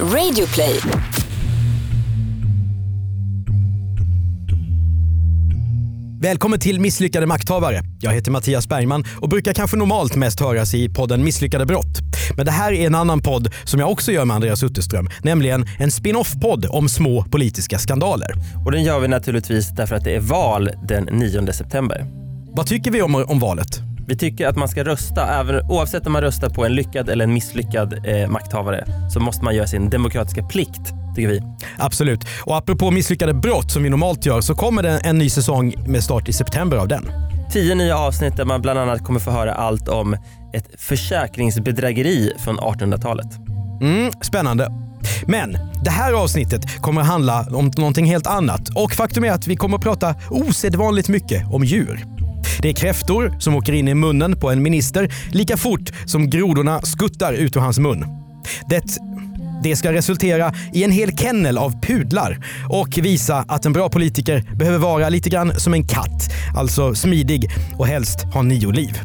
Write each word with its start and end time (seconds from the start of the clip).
Radioplay. 0.00 0.80
Välkommen 6.20 6.60
till 6.60 6.80
Misslyckade 6.80 7.26
makthavare. 7.26 7.82
Jag 8.00 8.12
heter 8.12 8.30
Mattias 8.30 8.68
Bergman 8.68 9.04
och 9.16 9.28
brukar 9.28 9.54
kanske 9.54 9.76
normalt 9.76 10.16
mest 10.16 10.40
höras 10.40 10.74
i 10.74 10.88
podden 10.88 11.24
Misslyckade 11.24 11.66
brott. 11.66 11.98
Men 12.36 12.46
det 12.46 12.52
här 12.52 12.72
är 12.72 12.86
en 12.86 12.94
annan 12.94 13.20
podd 13.20 13.48
som 13.64 13.80
jag 13.80 13.90
också 13.90 14.12
gör 14.12 14.24
med 14.24 14.34
Andreas 14.34 14.62
Utterström, 14.62 15.08
nämligen 15.22 15.66
en 15.78 15.90
spin-off-podd 15.90 16.66
om 16.70 16.88
små 16.88 17.24
politiska 17.24 17.78
skandaler. 17.78 18.32
Och 18.64 18.72
den 18.72 18.82
gör 18.82 19.00
vi 19.00 19.08
naturligtvis 19.08 19.68
därför 19.68 19.96
att 19.96 20.04
det 20.04 20.14
är 20.14 20.20
val 20.20 20.70
den 20.88 21.04
9 21.04 21.52
september. 21.52 22.06
Vad 22.56 22.66
tycker 22.66 22.90
vi 22.90 23.02
om, 23.02 23.14
om 23.14 23.38
valet? 23.38 23.93
Vi 24.06 24.16
tycker 24.16 24.46
att 24.46 24.56
man 24.56 24.68
ska 24.68 24.84
rösta, 24.84 25.40
även, 25.40 25.70
oavsett 25.70 26.06
om 26.06 26.12
man 26.12 26.22
röstar 26.22 26.48
på 26.48 26.64
en 26.64 26.74
lyckad 26.74 27.08
eller 27.08 27.24
en 27.24 27.34
misslyckad 27.34 28.06
eh, 28.06 28.28
makthavare, 28.28 28.84
så 29.12 29.20
måste 29.20 29.44
man 29.44 29.54
göra 29.54 29.66
sin 29.66 29.90
demokratiska 29.90 30.42
plikt, 30.42 30.92
tycker 31.16 31.28
vi. 31.28 31.42
Absolut. 31.78 32.26
Och 32.44 32.56
apropå 32.56 32.90
misslyckade 32.90 33.34
brott 33.34 33.70
som 33.70 33.82
vi 33.82 33.90
normalt 33.90 34.26
gör 34.26 34.40
så 34.40 34.54
kommer 34.54 34.82
det 34.82 34.98
en 34.98 35.18
ny 35.18 35.30
säsong 35.30 35.74
med 35.86 36.04
start 36.04 36.28
i 36.28 36.32
september 36.32 36.76
av 36.76 36.88
den. 36.88 37.12
Tio 37.52 37.74
nya 37.74 37.98
avsnitt 37.98 38.36
där 38.36 38.44
man 38.44 38.62
bland 38.62 38.78
annat 38.78 39.04
kommer 39.04 39.20
få 39.20 39.30
höra 39.30 39.54
allt 39.54 39.88
om 39.88 40.16
ett 40.52 40.68
försäkringsbedrägeri 40.78 42.32
från 42.38 42.58
1800-talet. 42.58 43.26
Mm, 43.80 44.12
spännande. 44.22 44.72
Men 45.26 45.56
det 45.84 45.90
här 45.90 46.12
avsnittet 46.12 46.82
kommer 46.82 47.00
att 47.00 47.06
handla 47.06 47.46
om 47.50 47.70
någonting 47.76 48.06
helt 48.06 48.26
annat 48.26 48.68
och 48.74 48.92
faktum 48.92 49.24
är 49.24 49.30
att 49.30 49.46
vi 49.46 49.56
kommer 49.56 49.76
att 49.76 49.82
prata 49.82 50.14
osedvanligt 50.30 51.08
mycket 51.08 51.52
om 51.52 51.64
djur. 51.64 52.13
Det 52.58 52.68
är 52.68 52.72
kräftor 52.72 53.36
som 53.38 53.54
åker 53.54 53.72
in 53.72 53.88
i 53.88 53.94
munnen 53.94 54.36
på 54.40 54.50
en 54.50 54.62
minister 54.62 55.14
lika 55.32 55.56
fort 55.56 55.92
som 56.06 56.30
grodorna 56.30 56.80
skuttar 56.82 57.32
ut 57.32 57.56
ur 57.56 57.60
hans 57.60 57.78
mun. 57.78 58.04
Det, 58.68 58.82
det 59.62 59.76
ska 59.76 59.92
resultera 59.92 60.54
i 60.72 60.84
en 60.84 60.92
hel 60.92 61.16
kennel 61.16 61.58
av 61.58 61.80
pudlar 61.82 62.38
och 62.68 62.98
visa 62.98 63.44
att 63.48 63.66
en 63.66 63.72
bra 63.72 63.88
politiker 63.88 64.44
behöver 64.56 64.78
vara 64.78 65.08
lite 65.08 65.30
grann 65.30 65.60
som 65.60 65.74
en 65.74 65.86
katt, 65.86 66.30
alltså 66.56 66.94
smidig 66.94 67.50
och 67.78 67.86
helst 67.86 68.22
ha 68.34 68.42
nio 68.42 68.70
liv. 68.70 69.00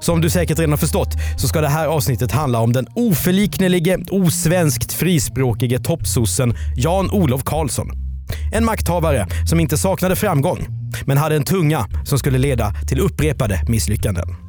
Som 0.00 0.20
du 0.20 0.30
säkert 0.30 0.58
redan 0.58 0.78
förstått 0.78 1.14
så 1.38 1.48
ska 1.48 1.60
det 1.60 1.68
här 1.68 1.86
avsnittet 1.86 2.32
handla 2.32 2.60
om 2.60 2.72
den 2.72 2.86
oförliknelige, 2.94 3.98
osvenskt 4.10 4.92
frispråkige 4.92 5.78
toppsossen 5.78 6.54
Jan-Olof 6.76 7.44
Karlsson. 7.44 8.05
En 8.52 8.64
makthavare 8.64 9.26
som 9.50 9.60
inte 9.60 9.78
saknade 9.78 10.16
framgång, 10.16 10.66
men 11.06 11.18
hade 11.18 11.36
en 11.36 11.44
tunga 11.44 11.86
som 12.04 12.18
skulle 12.18 12.38
leda 12.38 12.74
till 12.88 13.00
upprepade 13.00 13.62
misslyckanden. 13.68 14.46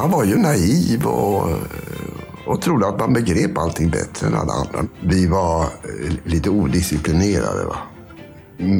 Man 0.00 0.10
var 0.10 0.24
ju 0.24 0.36
naiv 0.36 1.06
och, 1.06 1.48
och 2.46 2.62
trodde 2.62 2.88
att 2.88 2.98
man 2.98 3.12
begrep 3.12 3.58
allting 3.58 3.90
bättre 3.90 4.26
än 4.26 4.34
alla 4.34 4.52
andra. 4.52 4.90
Vi 5.00 5.26
var 5.26 5.62
eh, 5.62 6.12
lite 6.24 6.50
odisciplinerade. 6.50 7.64
Va? 7.64 7.76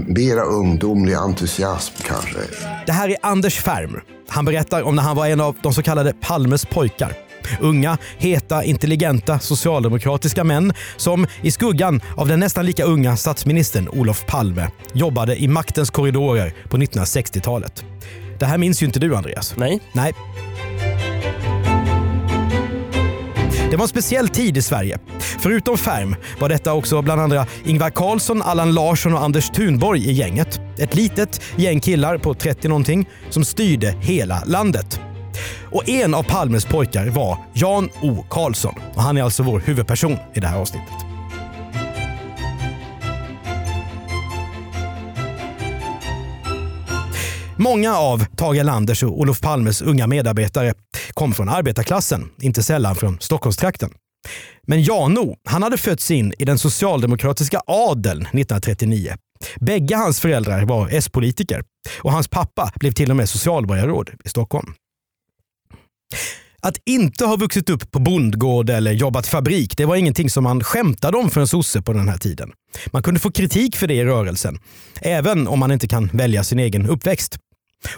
Mera 0.07 0.43
ungdomlig 0.43 1.15
entusiasm 1.15 1.95
kanske. 2.07 2.39
Det 2.87 2.93
här 2.93 3.09
är 3.09 3.17
Anders 3.23 3.59
Färm. 3.59 4.01
Han 4.29 4.45
berättar 4.45 4.83
om 4.83 4.97
när 4.97 5.03
han 5.03 5.17
var 5.17 5.27
en 5.27 5.41
av 5.41 5.57
de 5.63 5.75
så 5.75 5.83
kallade 5.83 6.13
Palmes 6.21 6.67
pojkar. 6.67 7.13
Unga, 7.61 7.99
heta, 8.19 8.65
intelligenta 8.65 9.39
socialdemokratiska 9.39 10.45
män 10.45 10.73
som 10.97 11.27
i 11.43 11.51
skuggan 11.51 12.01
av 12.17 12.29
den 12.29 12.41
nästan 12.41 12.67
lika 12.67 12.85
unga 12.85 13.17
statsministern 13.17 13.89
Olof 13.89 14.27
Palme 14.27 14.71
jobbade 14.93 15.43
i 15.43 15.49
maktens 15.49 15.91
korridorer 15.91 16.55
på 16.69 16.77
1960-talet. 16.77 17.85
Det 18.39 18.47
här 18.47 18.59
minns 18.59 18.83
ju 18.83 18.87
inte 18.87 18.99
du 18.99 19.17
Andreas. 19.17 19.55
Nej. 19.57 19.81
Nej. 19.93 20.13
Det 23.71 23.77
var 23.77 23.85
en 23.85 23.89
speciell 23.89 24.29
tid 24.29 24.57
i 24.57 24.63
Sverige. 24.63 24.99
Förutom 25.19 25.79
Färm 25.79 26.17
var 26.41 26.49
detta 26.49 26.73
också 26.73 27.03
bland 27.03 27.21
andra 27.21 27.47
Ingvar 27.65 27.91
Carlsson, 27.91 28.43
Allan 28.43 28.75
Larsson 28.75 29.15
och 29.15 29.23
Anders 29.23 29.51
Thunborg 29.51 30.11
i 30.11 30.13
gänget. 30.13 30.61
Ett 30.79 30.95
litet 30.95 31.43
gäng 31.57 31.81
killar 31.81 32.19
på 32.19 32.35
30 32.35 32.69
någonting 32.69 33.09
som 33.31 33.45
styrde 33.45 33.95
hela 34.01 34.43
landet. 34.47 35.01
Och 35.73 35.89
en 35.89 36.15
av 36.15 36.23
Palmes 36.23 36.65
pojkar 36.65 37.07
var 37.07 37.39
Jan 37.55 37.89
O 38.03 38.25
Karlsson. 38.31 38.75
Och 38.95 39.03
han 39.03 39.17
är 39.17 39.23
alltså 39.23 39.43
vår 39.43 39.61
huvudperson 39.61 40.17
i 40.35 40.41
det 40.41 40.47
här 40.47 40.59
avsnittet. 40.59 41.10
Många 47.63 47.97
av 47.97 48.25
Tage 48.37 48.57
Erlanders 48.57 49.03
och 49.03 49.21
Olof 49.21 49.41
Palmes 49.41 49.83
unga 49.83 50.07
medarbetare 50.07 50.75
kom 51.15 51.33
från 51.33 51.49
arbetarklassen, 51.49 52.31
inte 52.41 52.63
sällan 52.63 52.97
från 52.97 53.21
Stockholmstrakten. 53.21 53.91
Men 54.67 54.83
Jano, 54.83 55.37
han 55.45 55.63
hade 55.63 55.79
fötts 55.79 56.11
in 56.11 56.35
i 56.39 56.45
den 56.45 56.59
socialdemokratiska 56.59 57.61
adeln 57.67 58.23
1939. 58.23 59.15
Bägge 59.61 59.97
hans 59.97 60.21
föräldrar 60.21 60.65
var 60.65 60.89
S-politiker 60.93 61.63
och 62.01 62.13
hans 62.13 62.29
pappa 62.29 62.73
blev 62.75 62.93
till 62.93 63.11
och 63.11 63.17
med 63.17 63.29
socialborgarråd 63.29 64.11
i 64.25 64.29
Stockholm. 64.29 64.75
Att 66.63 66.77
inte 66.87 67.25
ha 67.25 67.37
vuxit 67.37 67.71
upp 67.71 67.91
på 67.91 67.99
bondgård 67.99 68.71
eller 68.71 68.93
jobbat 68.93 69.27
fabrik, 69.27 69.77
det 69.77 69.85
var 69.85 69.97
ingenting 69.97 70.31
som 70.31 70.45
man 70.45 70.65
skämtade 70.65 71.17
om 71.17 71.31
för 71.31 71.41
en 71.41 71.49
sosse 71.49 71.83
på 71.83 71.93
den 71.93 72.09
här 72.09 72.19
tiden. 72.19 72.53
Man 72.87 73.03
kunde 73.03 73.21
få 73.21 73.31
kritik 73.31 73.77
för 73.77 73.87
det 73.87 73.95
i 73.95 74.05
rörelsen, 74.05 74.59
även 75.01 75.49
om 75.49 75.59
man 75.59 75.73
inte 75.73 75.89
kan 75.89 76.11
välja 76.13 76.45
sin 76.45 76.59
egen 76.59 76.87
uppväxt. 76.87 77.39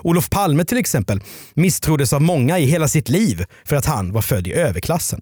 Olof 0.03 0.31
Palme 0.31 0.65
till 0.65 0.78
exempel 0.78 1.20
misstroddes 1.54 2.12
av 2.12 2.22
många 2.22 2.59
i 2.59 2.65
hela 2.65 2.88
sitt 2.88 3.09
liv 3.09 3.44
för 3.65 3.76
att 3.76 3.87
han 3.87 4.12
var 4.12 4.22
född 4.22 4.47
i 4.47 4.53
överklassen. 4.53 5.20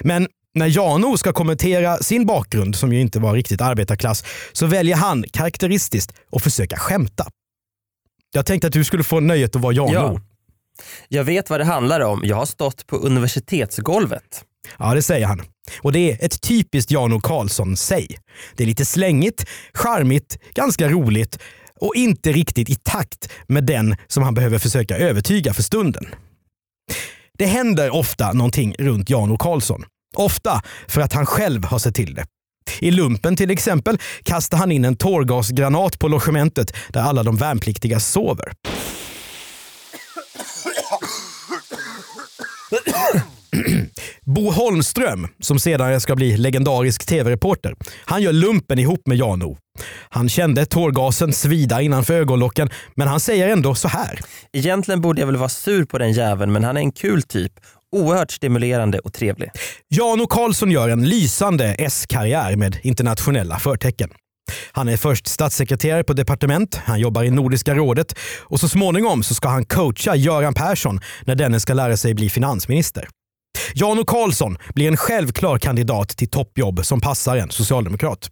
Men 0.00 0.28
när 0.54 0.66
Jano 0.76 1.16
ska 1.16 1.32
kommentera 1.32 1.96
sin 1.98 2.26
bakgrund, 2.26 2.76
som 2.76 2.92
ju 2.92 3.00
inte 3.00 3.18
var 3.18 3.34
riktigt 3.34 3.60
arbetarklass, 3.60 4.24
så 4.52 4.66
väljer 4.66 4.96
han 4.96 5.24
karaktäristiskt 5.32 6.12
att 6.32 6.42
försöka 6.42 6.76
skämta. 6.76 7.30
Jag 8.34 8.46
tänkte 8.46 8.66
att 8.66 8.72
du 8.72 8.84
skulle 8.84 9.04
få 9.04 9.20
nöjet 9.20 9.56
att 9.56 9.62
vara 9.62 9.74
Jano. 9.74 9.92
Ja. 9.92 10.20
Jag 11.08 11.24
vet 11.24 11.50
vad 11.50 11.60
det 11.60 11.64
handlar 11.64 12.00
om. 12.00 12.20
Jag 12.24 12.36
har 12.36 12.46
stått 12.46 12.86
på 12.86 12.96
universitetsgolvet. 12.96 14.44
Ja, 14.78 14.94
det 14.94 15.02
säger 15.02 15.26
han. 15.26 15.42
Och 15.80 15.92
det 15.92 16.12
är 16.12 16.24
ett 16.24 16.40
typiskt 16.40 16.90
Jano 16.90 17.20
Karlsson-säg. 17.20 18.18
Det 18.56 18.62
är 18.62 18.66
lite 18.66 18.84
slängigt, 18.84 19.44
charmigt, 19.74 20.38
ganska 20.54 20.88
roligt 20.88 21.38
och 21.80 21.94
inte 21.94 22.32
riktigt 22.32 22.70
i 22.70 22.74
takt 22.74 23.28
med 23.46 23.64
den 23.64 23.96
som 24.06 24.22
han 24.22 24.34
behöver 24.34 24.58
försöka 24.58 24.96
övertyga 24.96 25.54
för 25.54 25.62
stunden. 25.62 26.06
Det 27.38 27.46
händer 27.46 27.90
ofta 27.90 28.32
någonting 28.32 28.74
runt 28.78 29.10
Jan 29.10 29.30
O 29.30 29.36
Karlsson. 29.36 29.84
Ofta 30.16 30.62
för 30.88 31.00
att 31.00 31.12
han 31.12 31.26
själv 31.26 31.64
har 31.64 31.78
sett 31.78 31.94
till 31.94 32.14
det. 32.14 32.26
I 32.80 32.90
lumpen 32.90 33.36
till 33.36 33.50
exempel 33.50 33.98
kastar 34.22 34.58
han 34.58 34.72
in 34.72 34.84
en 34.84 34.96
tårgasgranat 34.96 35.98
på 35.98 36.08
logementet 36.08 36.76
där 36.88 37.00
alla 37.00 37.22
de 37.22 37.36
värnpliktiga 37.36 38.00
sover. 38.00 38.52
Bo 44.34 44.50
Holmström, 44.50 45.28
som 45.40 45.58
senare 45.58 46.00
ska 46.00 46.16
bli 46.16 46.36
legendarisk 46.36 47.06
tv-reporter, 47.06 47.74
han 48.04 48.22
gör 48.22 48.32
lumpen 48.32 48.78
ihop 48.78 49.06
med 49.06 49.16
Jan-O. 49.16 49.56
Han 50.08 50.28
kände 50.28 50.66
tårgasen 50.66 51.32
svida 51.32 51.82
innanför 51.82 52.14
ögonlocken, 52.14 52.70
men 52.94 53.08
han 53.08 53.20
säger 53.20 53.48
ändå 53.48 53.74
så 53.74 53.88
här. 53.88 54.20
Egentligen 54.52 55.00
borde 55.00 55.20
jag 55.20 55.26
väl 55.26 55.36
vara 55.36 55.48
sur 55.48 55.84
på 55.84 55.98
den 55.98 56.12
jäveln, 56.12 56.52
men 56.52 56.64
han 56.64 56.76
är 56.76 56.80
en 56.80 56.92
kul 56.92 57.22
typ. 57.22 57.52
Oerhört 57.96 58.30
stimulerande 58.30 58.98
och 58.98 59.12
trevlig. 59.12 59.50
Jan 59.88 60.20
O 60.20 60.26
Karlsson 60.26 60.70
gör 60.70 60.88
en 60.88 61.08
lysande 61.08 61.74
S-karriär 61.78 62.56
med 62.56 62.78
internationella 62.82 63.58
förtecken. 63.58 64.10
Han 64.72 64.88
är 64.88 64.96
först 64.96 65.26
statssekreterare 65.26 66.04
på 66.04 66.12
departement, 66.12 66.80
han 66.84 67.00
jobbar 67.00 67.24
i 67.24 67.30
Nordiska 67.30 67.74
rådet 67.74 68.14
och 68.40 68.60
så 68.60 68.68
småningom 68.68 69.22
så 69.22 69.34
ska 69.34 69.48
han 69.48 69.64
coacha 69.64 70.14
Göran 70.16 70.54
Persson 70.54 71.00
när 71.24 71.34
denne 71.34 71.60
ska 71.60 71.74
lära 71.74 71.96
sig 71.96 72.14
bli 72.14 72.30
finansminister. 72.30 73.08
Jan 73.74 73.98
O 73.98 74.04
Karlsson 74.06 74.58
blir 74.74 74.88
en 74.88 74.96
självklar 74.96 75.58
kandidat 75.58 76.08
till 76.08 76.30
toppjobb 76.30 76.86
som 76.86 77.00
passar 77.00 77.36
en 77.36 77.50
socialdemokrat. 77.50 78.28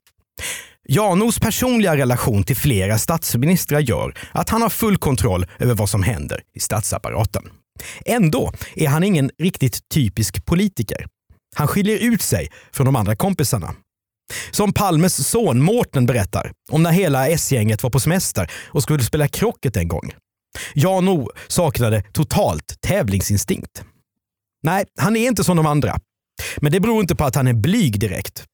Janos 0.88 1.38
personliga 1.38 1.96
relation 1.96 2.44
till 2.44 2.56
flera 2.56 2.98
statsministrar 2.98 3.80
gör 3.80 4.14
att 4.32 4.50
han 4.50 4.62
har 4.62 4.68
full 4.68 4.98
kontroll 4.98 5.46
över 5.58 5.74
vad 5.74 5.90
som 5.90 6.02
händer 6.02 6.42
i 6.54 6.60
statsapparaten. 6.60 7.42
Ändå 8.06 8.52
är 8.74 8.88
han 8.88 9.04
ingen 9.04 9.30
riktigt 9.38 9.88
typisk 9.94 10.44
politiker. 10.44 11.06
Han 11.56 11.68
skiljer 11.68 11.98
ut 11.98 12.22
sig 12.22 12.48
från 12.72 12.86
de 12.86 12.96
andra 12.96 13.16
kompisarna. 13.16 13.74
Som 14.50 14.72
Palmes 14.72 15.28
son 15.28 15.62
Mårten 15.62 16.06
berättar 16.06 16.52
om 16.70 16.82
när 16.82 16.90
hela 16.90 17.28
S-gänget 17.28 17.82
var 17.82 17.90
på 17.90 18.00
semester 18.00 18.50
och 18.66 18.82
skulle 18.82 19.02
spela 19.02 19.28
krocket 19.28 19.76
en 19.76 19.88
gång. 19.88 20.12
Jan 20.74 21.08
O 21.08 21.30
saknade 21.48 22.02
totalt 22.12 22.74
tävlingsinstinkt. 22.80 23.84
Nej, 24.62 24.84
han 24.98 25.16
är 25.16 25.28
inte 25.28 25.44
som 25.44 25.56
de 25.56 25.66
andra. 25.66 25.98
Men 26.56 26.72
det 26.72 26.80
beror 26.80 27.00
inte 27.00 27.16
på 27.16 27.24
att 27.24 27.34
han 27.34 27.48
är 27.48 27.54
blyg 27.54 28.00
direkt. 28.00 28.44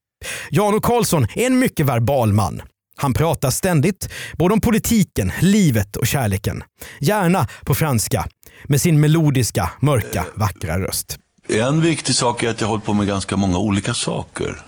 Jan 0.49 0.75
O 0.75 0.81
Karlsson 0.81 1.27
är 1.35 1.45
en 1.45 1.59
mycket 1.59 1.85
verbal 1.85 2.33
man. 2.33 2.61
Han 2.95 3.13
pratar 3.13 3.49
ständigt, 3.49 4.09
både 4.37 4.53
om 4.53 4.61
politiken, 4.61 5.31
livet 5.41 5.95
och 5.95 6.07
kärleken. 6.07 6.63
Gärna 6.99 7.47
på 7.65 7.75
franska, 7.75 8.27
med 8.63 8.81
sin 8.81 8.99
melodiska, 8.99 9.71
mörka, 9.79 10.25
vackra 10.35 10.79
röst. 10.79 11.17
En 11.47 11.81
viktig 11.81 12.15
sak 12.15 12.43
är 12.43 12.49
att 12.49 12.61
jag 12.61 12.67
har 12.67 12.71
hållit 12.71 12.85
på 12.85 12.93
med 12.93 13.07
ganska 13.07 13.37
många 13.37 13.57
olika 13.57 13.93
saker. 13.93 14.61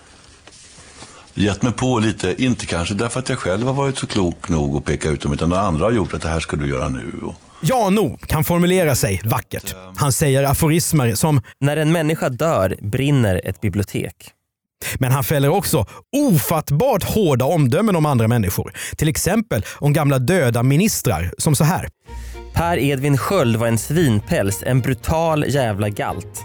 Gett 1.34 1.62
mig 1.62 1.72
på 1.72 1.98
lite, 1.98 2.42
inte 2.44 2.66
kanske 2.66 2.94
därför 2.94 3.20
att 3.20 3.28
jag 3.28 3.38
själv 3.38 3.66
har 3.66 3.74
varit 3.74 3.98
så 3.98 4.06
klok 4.06 4.48
nog 4.48 4.76
att 4.76 4.84
peka 4.84 5.08
ut 5.08 5.20
dem, 5.20 5.32
utan 5.32 5.52
andra 5.52 5.84
har 5.84 5.92
gjort 5.92 6.14
att 6.14 6.22
det 6.22 6.28
här 6.28 6.40
ska 6.40 6.56
du 6.56 6.68
göra 6.68 6.88
nu. 6.88 7.12
Jano 7.68 8.18
kan 8.26 8.44
formulera 8.44 8.94
sig 8.94 9.20
vackert. 9.24 9.74
Han 9.96 10.12
säger 10.12 10.44
aforismer 10.44 11.14
som 11.14 11.40
När 11.60 11.76
en 11.76 11.92
människa 11.92 12.28
dör 12.28 12.76
brinner 12.82 13.40
ett 13.44 13.60
bibliotek. 13.60 14.14
Men 14.98 15.12
han 15.12 15.24
fäller 15.24 15.48
också 15.48 15.86
ofattbart 16.16 17.02
hårda 17.04 17.44
omdömen 17.44 17.96
om 17.96 18.06
andra 18.06 18.28
människor. 18.28 18.72
Till 18.96 19.08
exempel 19.08 19.64
om 19.78 19.92
gamla 19.92 20.18
döda 20.18 20.62
ministrar, 20.62 21.32
som 21.38 21.56
så 21.56 21.64
här. 21.64 21.88
Per 22.52 22.78
Edvin 22.78 23.18
Sköld 23.18 23.56
var 23.56 23.66
en 23.66 23.78
svinpäls, 23.78 24.62
en 24.66 24.80
brutal 24.80 25.44
jävla 25.48 25.88
galt. 25.88 26.44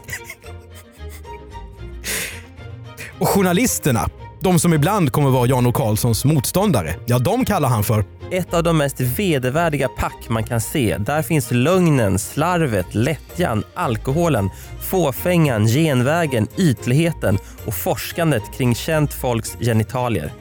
Och 3.19 3.27
journalisterna, 3.27 4.09
de 4.41 4.59
som 4.59 4.73
ibland 4.73 5.11
kommer 5.11 5.29
vara 5.29 5.47
Jan 5.47 5.67
O 5.67 5.71
Karlssons 5.73 6.25
motståndare, 6.25 6.95
ja 7.05 7.19
de 7.19 7.45
kallar 7.45 7.69
han 7.69 7.83
för 7.83 8.05
ett 8.31 8.53
av 8.53 8.63
de 8.63 8.77
mest 8.77 8.99
vedervärdiga 8.99 9.87
pack 9.87 10.29
man 10.29 10.43
kan 10.43 10.61
se. 10.61 10.97
Där 10.97 11.21
finns 11.21 11.51
lögnen, 11.51 12.19
slarvet, 12.19 12.95
lättjan, 12.95 13.63
alkoholen, 13.73 14.49
fåfängan, 14.81 15.67
genvägen, 15.67 16.47
ytligheten 16.57 17.37
och 17.65 17.73
forskandet 17.73 18.43
kring 18.57 18.75
känt 18.75 19.13
folks 19.13 19.57
genitalier. 19.59 20.33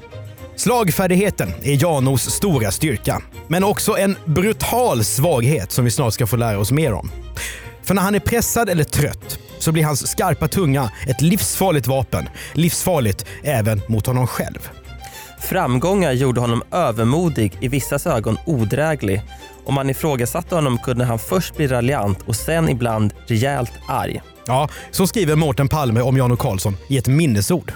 Slagfärdigheten 0.57 1.49
är 1.63 1.83
Janos 1.83 2.31
stora 2.31 2.71
styrka, 2.71 3.23
men 3.49 3.65
också 3.65 3.99
en 3.99 4.17
brutal 4.25 5.05
svaghet 5.05 5.73
som 5.73 5.85
vi 5.85 5.91
snart 5.91 6.15
ska 6.15 6.27
få 6.27 6.37
lära 6.37 6.59
oss 6.59 6.73
mer 6.73 6.93
om. 6.93 7.11
För 7.83 7.95
när 7.95 8.03
han 8.03 8.15
är 8.15 8.21
pressad 8.21 8.69
eller 8.69 8.85
trött 8.85 9.39
så 9.59 9.73
blir 9.73 9.85
hans 9.85 10.09
skarpa 10.09 10.49
tunga 10.49 10.91
ett 11.07 11.21
livsfarligt 11.21 11.87
vapen. 11.87 12.29
Livsfarligt 12.53 13.27
även 13.43 13.83
mot 13.89 14.07
honom 14.07 14.27
själv. 14.27 14.80
Framgångar 15.41 16.13
gjorde 16.13 16.41
honom 16.41 16.63
övermodig, 16.71 17.59
i 17.61 17.69
vissas 17.69 18.07
ögon 18.07 18.39
odräglig. 18.47 19.23
Om 19.65 19.75
man 19.75 19.91
ifrågasatte 19.91 20.55
honom 20.55 20.79
kunde 20.79 21.05
han 21.05 21.19
först 21.19 21.57
bli 21.57 21.67
raljant 21.67 22.19
och 22.27 22.37
sen 22.37 22.69
ibland 22.69 23.15
rejält 23.27 23.73
arg. 23.89 24.23
Ja, 24.47 24.69
så 24.91 25.07
skriver 25.07 25.37
Mårten 25.37 25.69
Palme 25.69 26.01
om 26.01 26.17
Jan 26.17 26.33
O 26.33 26.37
Karlsson 26.37 26.77
i 26.89 26.99
ett 26.99 27.07
minnesord. 27.07 27.73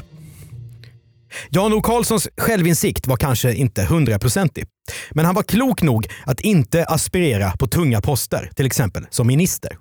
Jan 1.50 1.72
O 1.72 1.82
Karlssons 1.82 2.28
självinsikt 2.36 3.06
var 3.06 3.16
kanske 3.16 3.54
inte 3.54 3.84
hundraprocentig. 3.84 4.64
Men 5.10 5.24
han 5.24 5.34
var 5.34 5.42
klok 5.42 5.82
nog 5.82 6.06
att 6.26 6.40
inte 6.40 6.84
aspirera 6.84 7.52
på 7.56 7.66
tunga 7.66 8.00
poster, 8.00 8.50
till 8.56 8.66
exempel 8.66 9.06
som 9.10 9.26
minister. 9.26 9.76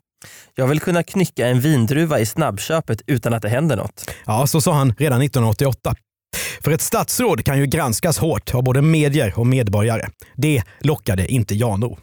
Jag 0.55 0.67
vill 0.67 0.79
kunna 0.79 1.03
knycka 1.03 1.47
en 1.47 1.59
vindruva 1.59 2.19
i 2.19 2.25
snabbköpet 2.25 3.01
utan 3.07 3.33
att 3.33 3.41
det 3.41 3.49
händer 3.49 3.77
något. 3.77 4.11
Ja, 4.25 4.47
så 4.47 4.61
sa 4.61 4.73
han 4.73 4.93
redan 4.97 5.21
1988. 5.21 5.95
För 6.63 6.71
ett 6.71 6.81
statsråd 6.81 7.45
kan 7.45 7.59
ju 7.59 7.65
granskas 7.65 8.17
hårt 8.17 8.55
av 8.55 8.63
både 8.63 8.81
medier 8.81 9.33
och 9.39 9.47
medborgare. 9.47 10.09
Det 10.35 10.63
lockade 10.79 11.27
inte 11.27 11.55
Jano. 11.55 11.97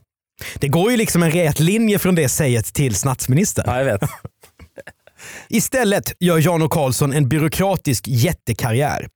Det 0.54 0.68
går 0.68 0.90
ju 0.90 0.96
liksom 0.96 1.22
en 1.22 1.30
rät 1.30 1.60
linje 1.60 1.98
från 1.98 2.14
det 2.14 2.28
säget 2.28 2.74
till 2.74 2.94
statsminister. 2.94 3.64
Ja, 3.66 3.78
jag 3.78 3.84
vet. 3.84 4.00
Istället 5.48 6.12
gör 6.20 6.38
Jan 6.38 6.62
O 6.62 6.68
Karlsson 6.68 7.12
en 7.12 7.28
byråkratisk 7.28 8.04
jättekarriär. 8.08 9.08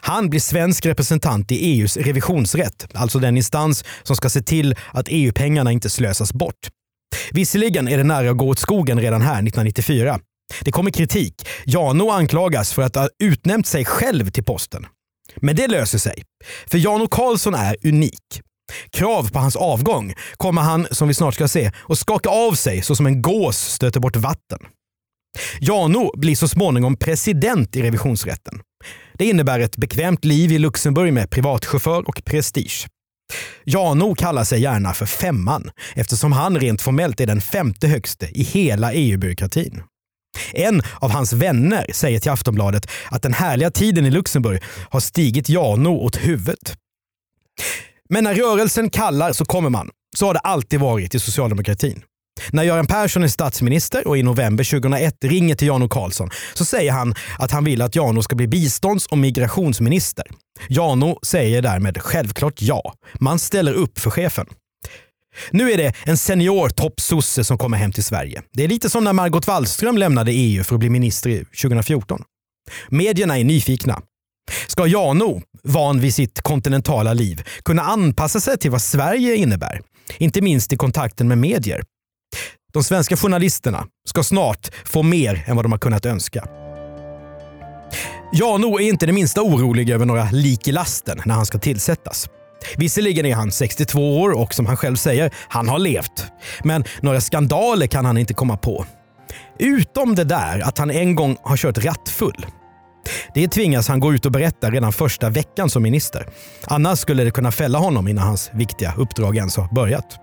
Han 0.00 0.30
blir 0.30 0.40
svensk 0.40 0.86
representant 0.86 1.52
i 1.52 1.56
EUs 1.56 1.96
revisionsrätt, 1.96 2.86
alltså 2.94 3.18
den 3.18 3.36
instans 3.36 3.84
som 4.02 4.16
ska 4.16 4.28
se 4.30 4.42
till 4.42 4.74
att 4.92 5.06
EU-pengarna 5.10 5.72
inte 5.72 5.90
slösas 5.90 6.32
bort. 6.32 6.68
Visserligen 7.30 7.88
är 7.88 7.96
det 7.96 8.04
nära 8.04 8.30
att 8.30 8.36
gå 8.36 8.48
åt 8.48 8.58
skogen 8.58 9.00
redan 9.00 9.20
här 9.22 9.32
1994. 9.32 10.20
Det 10.60 10.72
kommer 10.72 10.90
kritik. 10.90 11.48
Jano 11.64 12.10
anklagas 12.10 12.72
för 12.72 12.82
att 12.82 12.96
ha 12.96 13.08
utnämnt 13.22 13.66
sig 13.66 13.84
själv 13.84 14.30
till 14.30 14.44
posten. 14.44 14.86
Men 15.36 15.56
det 15.56 15.68
löser 15.68 15.98
sig. 15.98 16.22
För 16.66 16.78
Jano 16.78 17.06
Karlsson 17.06 17.54
är 17.54 17.76
unik. 17.84 18.40
Krav 18.90 19.30
på 19.30 19.38
hans 19.38 19.56
avgång 19.56 20.14
kommer 20.36 20.62
han, 20.62 20.86
som 20.90 21.08
vi 21.08 21.14
snart 21.14 21.34
ska 21.34 21.48
se, 21.48 21.72
att 21.88 21.98
skaka 21.98 22.30
av 22.30 22.52
sig 22.52 22.82
så 22.82 22.96
som 22.96 23.06
en 23.06 23.22
gås 23.22 23.58
stöter 23.58 24.00
bort 24.00 24.16
vatten. 24.16 24.58
Jano 25.60 26.10
blir 26.16 26.36
så 26.36 26.48
småningom 26.48 26.96
president 26.96 27.76
i 27.76 27.82
revisionsrätten. 27.82 28.60
Det 29.18 29.24
innebär 29.24 29.60
ett 29.60 29.76
bekvämt 29.76 30.24
liv 30.24 30.52
i 30.52 30.58
Luxemburg 30.58 31.12
med 31.12 31.30
privatchaufför 31.30 32.08
och 32.08 32.24
prestige. 32.24 32.86
Jano 33.64 34.14
kallar 34.14 34.44
sig 34.44 34.60
gärna 34.60 34.92
för 34.92 35.06
Femman 35.06 35.70
eftersom 35.94 36.32
han 36.32 36.58
rent 36.58 36.82
formellt 36.82 37.20
är 37.20 37.26
den 37.26 37.40
femte 37.40 37.88
högste 37.88 38.26
i 38.26 38.42
hela 38.42 38.92
EU-byråkratin. 38.92 39.82
En 40.52 40.82
av 40.98 41.10
hans 41.10 41.32
vänner 41.32 41.86
säger 41.92 42.20
till 42.20 42.30
Aftonbladet 42.30 42.90
att 43.10 43.22
den 43.22 43.32
härliga 43.32 43.70
tiden 43.70 44.06
i 44.06 44.10
Luxemburg 44.10 44.62
har 44.90 45.00
stigit 45.00 45.48
Jano 45.48 45.88
åt 45.88 46.16
huvudet. 46.16 46.76
Men 48.08 48.24
när 48.24 48.34
rörelsen 48.34 48.90
kallar 48.90 49.32
så 49.32 49.44
kommer 49.44 49.70
man. 49.70 49.90
Så 50.16 50.26
har 50.26 50.34
det 50.34 50.40
alltid 50.40 50.80
varit 50.80 51.14
i 51.14 51.20
socialdemokratin. 51.20 52.02
När 52.50 52.62
Göran 52.62 52.86
Persson 52.86 53.24
är 53.24 53.28
statsminister 53.28 54.08
och 54.08 54.18
i 54.18 54.22
november 54.22 54.64
2001 54.64 55.24
ringer 55.24 55.54
till 55.54 55.68
Jano 55.68 55.88
Karlsson 55.88 56.30
så 56.54 56.64
säger 56.64 56.92
han 56.92 57.14
att 57.38 57.50
han 57.50 57.64
vill 57.64 57.82
att 57.82 57.96
Jano 57.96 58.22
ska 58.22 58.36
bli 58.36 58.48
bistånds 58.48 59.06
och 59.06 59.18
migrationsminister. 59.18 60.24
Jano 60.68 61.18
säger 61.22 61.62
därmed 61.62 62.02
självklart 62.02 62.62
ja. 62.62 62.94
Man 63.14 63.38
ställer 63.38 63.72
upp 63.72 63.98
för 63.98 64.10
chefen. 64.10 64.46
Nu 65.50 65.72
är 65.72 65.76
det 65.76 65.94
en 66.04 66.16
senior 66.16 66.68
toppsosse 66.68 67.44
som 67.44 67.58
kommer 67.58 67.76
hem 67.76 67.92
till 67.92 68.04
Sverige. 68.04 68.42
Det 68.52 68.64
är 68.64 68.68
lite 68.68 68.90
som 68.90 69.04
när 69.04 69.12
Margot 69.12 69.46
Wallström 69.46 69.98
lämnade 69.98 70.32
EU 70.32 70.64
för 70.64 70.74
att 70.74 70.80
bli 70.80 70.90
minister 70.90 71.44
2014. 71.62 72.22
Medierna 72.88 73.38
är 73.38 73.44
nyfikna. 73.44 74.02
Ska 74.66 74.86
Jano, 74.86 75.42
van 75.62 76.00
vid 76.00 76.14
sitt 76.14 76.40
kontinentala 76.40 77.12
liv, 77.12 77.42
kunna 77.64 77.82
anpassa 77.82 78.40
sig 78.40 78.58
till 78.58 78.70
vad 78.70 78.82
Sverige 78.82 79.36
innebär? 79.36 79.80
Inte 80.18 80.40
minst 80.40 80.72
i 80.72 80.76
kontakten 80.76 81.28
med 81.28 81.38
medier. 81.38 81.82
De 82.72 82.84
svenska 82.84 83.16
journalisterna 83.16 83.86
ska 84.08 84.22
snart 84.22 84.70
få 84.84 85.02
mer 85.02 85.44
än 85.46 85.56
vad 85.56 85.64
de 85.64 85.72
har 85.72 85.78
kunnat 85.78 86.06
önska. 86.06 86.48
Jano 88.32 88.78
är 88.78 88.88
inte 88.88 89.06
det 89.06 89.12
minsta 89.12 89.42
orolig 89.42 89.90
över 89.90 90.06
några 90.06 90.30
lik 90.30 90.68
i 90.68 90.72
lasten 90.72 91.22
när 91.24 91.34
han 91.34 91.46
ska 91.46 91.58
tillsättas. 91.58 92.28
Visserligen 92.76 93.26
är 93.26 93.34
han 93.34 93.52
62 93.52 94.20
år 94.20 94.30
och 94.30 94.54
som 94.54 94.66
han 94.66 94.76
själv 94.76 94.96
säger, 94.96 95.30
han 95.48 95.68
har 95.68 95.78
levt. 95.78 96.24
Men 96.64 96.84
några 97.00 97.20
skandaler 97.20 97.86
kan 97.86 98.04
han 98.04 98.18
inte 98.18 98.34
komma 98.34 98.56
på. 98.56 98.86
Utom 99.58 100.14
det 100.14 100.24
där 100.24 100.60
att 100.60 100.78
han 100.78 100.90
en 100.90 101.14
gång 101.14 101.36
har 101.42 101.56
kört 101.56 101.84
rattfull. 101.84 102.46
Det 103.34 103.48
tvingas 103.48 103.88
han 103.88 104.00
gå 104.00 104.14
ut 104.14 104.26
och 104.26 104.32
berätta 104.32 104.70
redan 104.70 104.92
första 104.92 105.30
veckan 105.30 105.70
som 105.70 105.82
minister. 105.82 106.26
Annars 106.64 106.98
skulle 106.98 107.24
det 107.24 107.30
kunna 107.30 107.52
fälla 107.52 107.78
honom 107.78 108.08
innan 108.08 108.26
hans 108.26 108.50
viktiga 108.54 108.94
uppdrag 108.96 109.36
ens 109.36 109.56
har 109.56 109.74
börjat. 109.74 110.18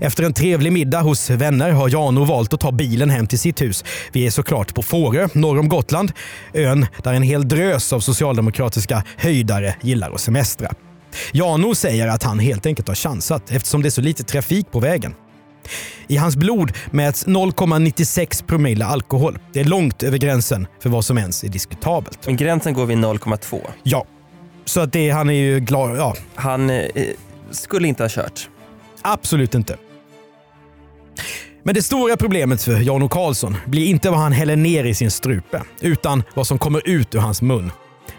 Efter 0.00 0.22
en 0.22 0.32
trevlig 0.32 0.72
middag 0.72 1.00
hos 1.00 1.30
vänner 1.30 1.70
har 1.70 1.88
Jano 1.88 2.24
valt 2.24 2.54
att 2.54 2.60
ta 2.60 2.72
bilen 2.72 3.10
hem 3.10 3.26
till 3.26 3.38
sitt 3.38 3.62
hus. 3.62 3.84
Vi 4.12 4.26
är 4.26 4.30
såklart 4.30 4.74
på 4.74 4.82
Fårö, 4.82 5.28
norr 5.32 5.58
om 5.58 5.68
Gotland. 5.68 6.12
Ön 6.54 6.86
där 7.04 7.12
en 7.12 7.22
hel 7.22 7.48
drös 7.48 7.92
av 7.92 8.00
socialdemokratiska 8.00 9.04
höjdare 9.16 9.74
gillar 9.82 10.12
att 10.12 10.20
semestra. 10.20 10.72
Jano 11.32 11.74
säger 11.74 12.08
att 12.08 12.22
han 12.22 12.38
helt 12.38 12.66
enkelt 12.66 12.88
har 12.88 12.94
chansat 12.94 13.50
eftersom 13.50 13.82
det 13.82 13.88
är 13.88 13.90
så 13.90 14.00
lite 14.00 14.22
trafik 14.24 14.70
på 14.70 14.80
vägen. 14.80 15.14
I 16.06 16.16
hans 16.16 16.36
blod 16.36 16.72
mäts 16.90 17.26
0,96 17.26 18.44
promille 18.46 18.84
alkohol. 18.84 19.38
Det 19.52 19.60
är 19.60 19.64
långt 19.64 20.02
över 20.02 20.18
gränsen 20.18 20.66
för 20.82 20.90
vad 20.90 21.04
som 21.04 21.18
ens 21.18 21.44
är 21.44 21.48
diskutabelt. 21.48 22.26
Men 22.26 22.36
gränsen 22.36 22.74
går 22.74 22.86
vid 22.86 22.98
0,2. 22.98 23.60
Ja, 23.82 24.04
så 24.64 24.80
att 24.80 24.92
det, 24.92 25.10
han 25.10 25.30
är 25.30 25.34
ju 25.34 25.60
glad. 25.60 25.96
Ja, 25.96 26.14
Han 26.34 26.70
eh, 26.70 26.86
skulle 27.50 27.88
inte 27.88 28.02
ha 28.02 28.08
kört. 28.08 28.48
absolut 29.02 29.54
inte. 29.54 29.76
Men 31.62 31.74
det 31.74 31.82
stora 31.82 32.16
problemet 32.16 32.62
för 32.62 32.80
Jan 32.80 33.02
O 33.02 33.08
Karlsson 33.08 33.56
blir 33.66 33.86
inte 33.86 34.10
vad 34.10 34.18
han 34.20 34.32
häller 34.32 34.56
ner 34.56 34.84
i 34.84 34.94
sin 34.94 35.10
strupe, 35.10 35.62
utan 35.80 36.22
vad 36.34 36.46
som 36.46 36.58
kommer 36.58 36.88
ut 36.88 37.14
ur 37.14 37.18
hans 37.18 37.42
mun. 37.42 37.72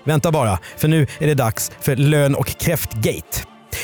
Vänta 0.03 0.31
bara, 0.31 0.59
för 0.77 0.87
nu 0.87 1.07
är 1.19 1.27
det 1.27 1.35
dags 1.35 1.71
för 1.81 1.95
lön 1.95 2.35
och 2.35 2.47
kräftgate. 2.47 3.39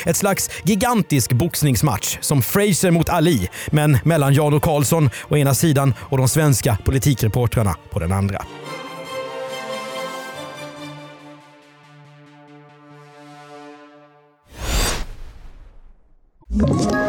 Ett 0.06 0.18
slags 0.18 0.50
gigantisk 0.64 1.32
boxningsmatch 1.32 2.18
som 2.22 2.42
Fraser 2.42 2.92
mot 2.92 3.10
Ali, 3.10 3.50
men 3.72 3.98
mellan 4.04 4.34
Jan 4.34 4.54
O 4.54 4.60
Karlsson 4.60 5.10
å 5.30 5.38
ena 5.38 5.54
sidan 5.54 5.94
och 6.00 6.18
de 6.18 6.28
svenska 6.28 6.78
politikreportrarna 6.86 7.76
på 7.90 8.00
den 8.00 8.12
andra. 8.12 8.46
Ett 16.64 17.09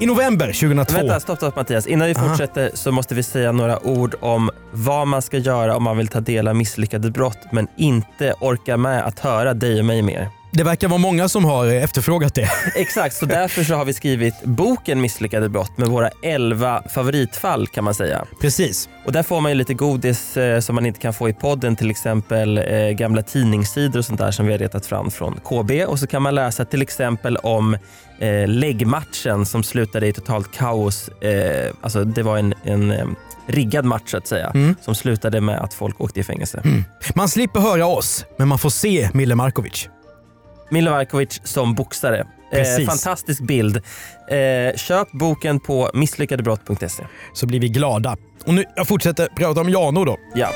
I 0.00 0.06
november 0.06 0.46
2002... 0.46 0.94
Vänta, 0.94 1.20
stopp, 1.20 1.36
stopp 1.36 1.56
Mattias. 1.56 1.86
Innan 1.86 2.08
vi 2.08 2.14
fortsätter 2.14 2.70
så 2.74 2.92
måste 2.92 3.14
vi 3.14 3.22
säga 3.22 3.52
några 3.52 3.86
ord 3.86 4.14
om 4.20 4.50
vad 4.72 5.06
man 5.06 5.22
ska 5.22 5.38
göra 5.38 5.76
om 5.76 5.82
man 5.82 5.96
vill 5.96 6.08
ta 6.08 6.20
del 6.20 6.48
av 6.48 6.56
misslyckade 6.56 7.10
brott 7.10 7.38
men 7.52 7.68
inte 7.76 8.34
orkar 8.40 8.76
med 8.76 9.04
att 9.06 9.18
höra 9.18 9.54
dig 9.54 9.78
och 9.78 9.84
mig 9.84 10.02
mer. 10.02 10.28
Det 10.56 10.64
verkar 10.64 10.88
vara 10.88 10.98
många 10.98 11.28
som 11.28 11.44
har 11.44 11.66
efterfrågat 11.66 12.34
det. 12.34 12.48
Exakt, 12.76 13.16
så 13.16 13.26
därför 13.26 13.64
så 13.64 13.74
har 13.74 13.84
vi 13.84 13.92
skrivit 13.92 14.44
boken 14.44 15.00
Misslyckade 15.00 15.48
brott 15.48 15.78
med 15.78 15.88
våra 15.88 16.10
11 16.22 16.82
favoritfall 16.94 17.66
kan 17.66 17.84
man 17.84 17.94
säga. 17.94 18.24
Precis. 18.40 18.88
Och 19.04 19.12
där 19.12 19.22
får 19.22 19.40
man 19.40 19.50
ju 19.50 19.54
lite 19.54 19.74
godis 19.74 20.36
eh, 20.36 20.60
som 20.60 20.74
man 20.74 20.86
inte 20.86 21.00
kan 21.00 21.14
få 21.14 21.28
i 21.28 21.32
podden, 21.32 21.76
till 21.76 21.90
exempel 21.90 22.58
eh, 22.58 22.90
gamla 22.90 23.22
tidningssidor 23.22 23.98
och 23.98 24.04
sånt 24.04 24.18
där 24.18 24.30
som 24.30 24.46
vi 24.46 24.52
har 24.52 24.58
retat 24.58 24.86
fram 24.86 25.10
från 25.10 25.40
KB. 25.44 25.84
Och 25.86 25.98
så 25.98 26.06
kan 26.06 26.22
man 26.22 26.34
läsa 26.34 26.64
till 26.64 26.82
exempel 26.82 27.36
om 27.36 27.74
eh, 28.18 28.48
läggmatchen 28.48 29.46
som 29.46 29.62
slutade 29.62 30.06
i 30.06 30.12
totalt 30.12 30.52
kaos. 30.52 31.08
Eh, 31.08 31.74
alltså 31.80 32.04
det 32.04 32.22
var 32.22 32.38
en, 32.38 32.54
en 32.64 32.90
eh, 32.90 33.06
riggad 33.46 33.84
match 33.84 34.10
så 34.10 34.16
att 34.16 34.26
säga, 34.26 34.74
som 34.80 34.94
slutade 34.94 35.40
med 35.40 35.58
att 35.58 35.74
folk 35.74 36.00
åkte 36.00 36.20
i 36.20 36.24
fängelse. 36.24 36.62
Man 37.14 37.28
slipper 37.28 37.60
höra 37.60 37.86
oss, 37.86 38.24
men 38.36 38.48
man 38.48 38.58
får 38.58 38.70
se 38.70 39.10
Mille 39.14 39.34
Markovic. 39.34 39.88
Milo 40.70 40.90
Markovic 40.90 41.40
som 41.44 41.74
boxare. 41.74 42.26
Eh, 42.52 42.86
fantastisk 42.86 43.42
bild. 43.42 43.76
Eh, 44.30 44.76
köp 44.76 45.12
boken 45.12 45.60
på 45.60 45.90
misslyckadebrott.se. 45.94 47.04
Så 47.34 47.46
blir 47.46 47.60
vi 47.60 47.68
glada. 47.68 48.16
Och 48.46 48.54
nu, 48.54 48.64
jag 48.76 48.88
fortsätter 48.88 49.28
prata 49.36 49.60
om 49.60 49.70
Jano 49.70 50.04
då. 50.04 50.16
Ja. 50.34 50.48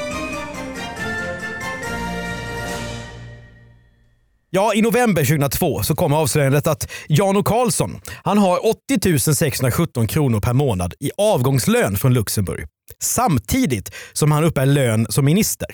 Ja, 4.53 4.75
i 4.75 4.83
november 4.83 5.25
2002 5.25 5.83
så 5.83 5.95
kom 5.95 6.13
avslöjandet 6.13 6.67
att 6.67 6.91
Jano 7.09 7.43
Karlsson 7.43 8.01
han 8.25 8.39
har 8.39 8.67
80 8.67 9.35
617 9.35 10.07
kronor 10.07 10.41
per 10.41 10.53
månad 10.53 10.95
i 11.01 11.11
avgångslön 11.19 11.97
från 11.97 12.15
Luxemburg. 12.15 12.67
Samtidigt 13.03 13.95
som 14.13 14.33
han 14.33 14.45
uppbär 14.45 14.67
lön 14.67 15.07
som 15.09 15.25
minister. 15.25 15.69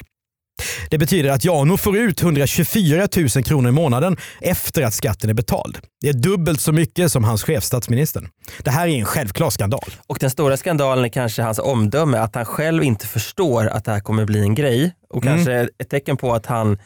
Det 0.91 0.99
betyder 0.99 1.31
att 1.31 1.45
Jano 1.45 1.77
får 1.77 1.97
ut 1.97 2.23
124 2.23 3.09
000 3.17 3.29
kronor 3.29 3.69
i 3.69 3.73
månaden 3.73 4.17
efter 4.41 4.83
att 4.83 4.95
skatten 4.95 5.31
är 5.31 5.35
betald. 5.35 5.79
Det 6.01 6.09
är 6.09 6.13
dubbelt 6.13 6.61
så 6.61 6.73
mycket 6.73 7.13
som 7.13 7.25
hans 7.25 7.43
chef 7.43 7.65
statsministern. 7.65 8.29
Det 8.63 8.71
här 8.71 8.89
är 8.89 8.99
en 8.99 9.05
självklar 9.05 9.51
skandal. 9.51 9.91
Och 10.07 10.19
den 10.21 10.31
stora 10.31 10.57
skandalen 10.57 11.05
är 11.05 11.09
kanske 11.09 11.43
hans 11.43 11.59
omdöme, 11.59 12.19
att 12.19 12.35
han 12.35 12.45
själv 12.45 12.85
inte 12.85 13.07
förstår 13.07 13.67
att 13.67 13.85
det 13.85 13.93
här 13.93 14.01
kommer 14.01 14.25
bli 14.25 14.41
en 14.41 14.55
grej. 14.55 14.95
Och 15.11 15.23
kanske 15.23 15.69
ett 15.79 15.91
tecken 15.91 16.17
på 16.17 16.35
att 16.35 16.47
han, 16.47 16.79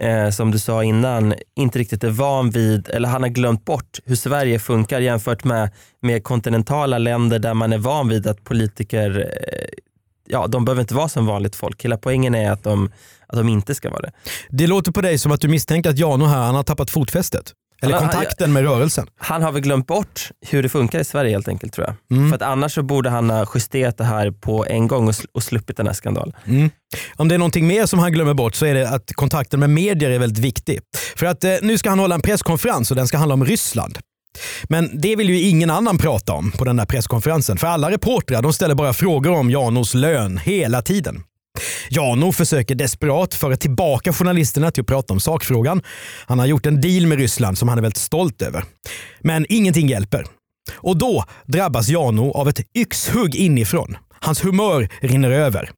eh, 0.00 0.30
som 0.30 0.50
du 0.50 0.58
sa 0.58 0.84
innan, 0.84 1.34
inte 1.56 1.78
riktigt 1.78 2.04
är 2.04 2.10
van 2.10 2.50
vid, 2.50 2.88
eller 2.88 3.08
han 3.08 3.22
har 3.22 3.28
glömt 3.28 3.64
bort 3.64 3.98
hur 4.04 4.16
Sverige 4.16 4.58
funkar 4.58 5.00
jämfört 5.00 5.44
med, 5.44 5.70
med 6.02 6.24
kontinentala 6.24 6.98
länder 6.98 7.38
där 7.38 7.54
man 7.54 7.72
är 7.72 7.78
van 7.78 8.08
vid 8.08 8.26
att 8.26 8.44
politiker 8.44 9.18
eh, 9.20 9.82
Ja, 10.26 10.46
de 10.46 10.64
behöver 10.64 10.80
inte 10.80 10.94
vara 10.94 11.08
som 11.08 11.26
vanligt 11.26 11.56
folk. 11.56 11.84
Hela 11.84 11.96
poängen 11.96 12.34
är 12.34 12.50
att 12.50 12.64
de, 12.64 12.90
att 13.28 13.36
de 13.36 13.48
inte 13.48 13.74
ska 13.74 13.90
vara 13.90 14.00
det. 14.00 14.12
Det 14.50 14.66
låter 14.66 14.92
på 14.92 15.00
dig 15.00 15.18
som 15.18 15.32
att 15.32 15.40
du 15.40 15.48
misstänker 15.48 15.90
att 15.90 15.98
Jano 15.98 16.24
här 16.24 16.38
han 16.38 16.54
har 16.54 16.62
tappat 16.62 16.90
fotfästet. 16.90 17.52
Eller 17.82 17.94
Han 17.94 18.08
kontakten 18.08 18.52
med 18.52 18.62
rörelsen. 18.62 19.06
Han 19.16 19.42
har 19.42 19.52
väl 19.52 19.62
glömt 19.62 19.86
bort 19.86 20.30
hur 20.46 20.62
det 20.62 20.68
funkar 20.68 21.00
i 21.00 21.04
Sverige 21.04 21.30
helt 21.30 21.48
enkelt 21.48 21.72
tror 21.72 21.86
jag. 21.86 22.28
För 22.28 22.36
att 22.36 22.42
annars 22.42 22.74
så 22.74 22.82
borde 22.82 23.10
han 23.10 23.30
ha 23.30 23.46
justerat 23.54 23.98
det 23.98 24.04
här 24.04 24.30
på 24.30 24.66
en 24.66 24.88
gång 24.88 25.06
och, 25.08 25.12
sl- 25.14 25.26
och 25.32 25.42
sluppit 25.42 25.76
den 25.76 25.86
här 25.86 25.94
skandalen. 25.94 26.32
Om 27.16 27.28
det 27.28 27.34
är 27.34 27.38
någonting 27.38 27.66
mer 27.66 27.86
som 27.86 27.98
han 27.98 28.12
glömmer 28.12 28.34
bort 28.34 28.54
så 28.54 28.66
är 28.66 28.74
det 28.74 28.88
att 28.88 29.12
kontakten 29.14 29.60
med 29.60 29.70
medier 29.70 30.10
är 30.10 30.18
väldigt 30.18 30.44
viktig. 30.44 30.80
För 31.16 31.26
att 31.26 31.44
eh, 31.44 31.54
nu 31.62 31.78
ska 31.78 31.88
han 31.90 31.98
hålla 31.98 32.14
en 32.14 32.22
presskonferens 32.22 32.90
och 32.90 32.96
den 32.96 33.08
ska 33.08 33.16
handla 33.18 33.34
om 33.34 33.44
Ryssland. 33.44 33.98
Men 34.64 35.00
det 35.00 35.16
vill 35.16 35.28
ju 35.28 35.40
ingen 35.40 35.70
annan 35.70 35.98
prata 35.98 36.32
om 36.32 36.50
på 36.50 36.64
den 36.64 36.76
där 36.76 36.86
presskonferensen. 36.86 37.58
För 37.58 37.66
alla 37.66 37.90
reportrar 37.90 38.42
de 38.42 38.52
ställer 38.52 38.74
bara 38.74 38.92
frågor 38.92 39.32
om 39.32 39.50
Janos 39.50 39.94
lön 39.94 40.38
hela 40.38 40.82
tiden. 40.82 41.22
Jano 41.90 42.32
försöker 42.32 42.74
desperat 42.74 43.34
föra 43.34 43.56
tillbaka 43.56 44.12
journalisterna 44.12 44.70
till 44.70 44.80
att 44.80 44.86
prata 44.86 45.14
om 45.14 45.20
sakfrågan. 45.20 45.82
Han 46.26 46.38
har 46.38 46.46
gjort 46.46 46.66
en 46.66 46.80
deal 46.80 47.06
med 47.06 47.18
Ryssland 47.18 47.58
som 47.58 47.68
han 47.68 47.78
är 47.78 47.82
väldigt 47.82 48.02
stolt 48.02 48.42
över. 48.42 48.64
Men 49.20 49.46
ingenting 49.48 49.88
hjälper. 49.88 50.26
Och 50.74 50.96
då 50.96 51.24
drabbas 51.46 51.88
Jano 51.88 52.32
av 52.32 52.48
ett 52.48 52.60
yxhugg 52.76 53.34
inifrån. 53.34 53.96
Hans 54.20 54.44
humör 54.44 54.88
rinner 55.00 55.30
över. 55.30 55.70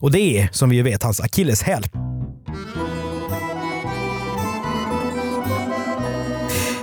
Och 0.00 0.10
det 0.10 0.38
är, 0.38 0.48
som 0.52 0.70
vi 0.70 0.82
vet, 0.82 1.02
hans 1.02 1.20
akilleshäl. 1.20 1.84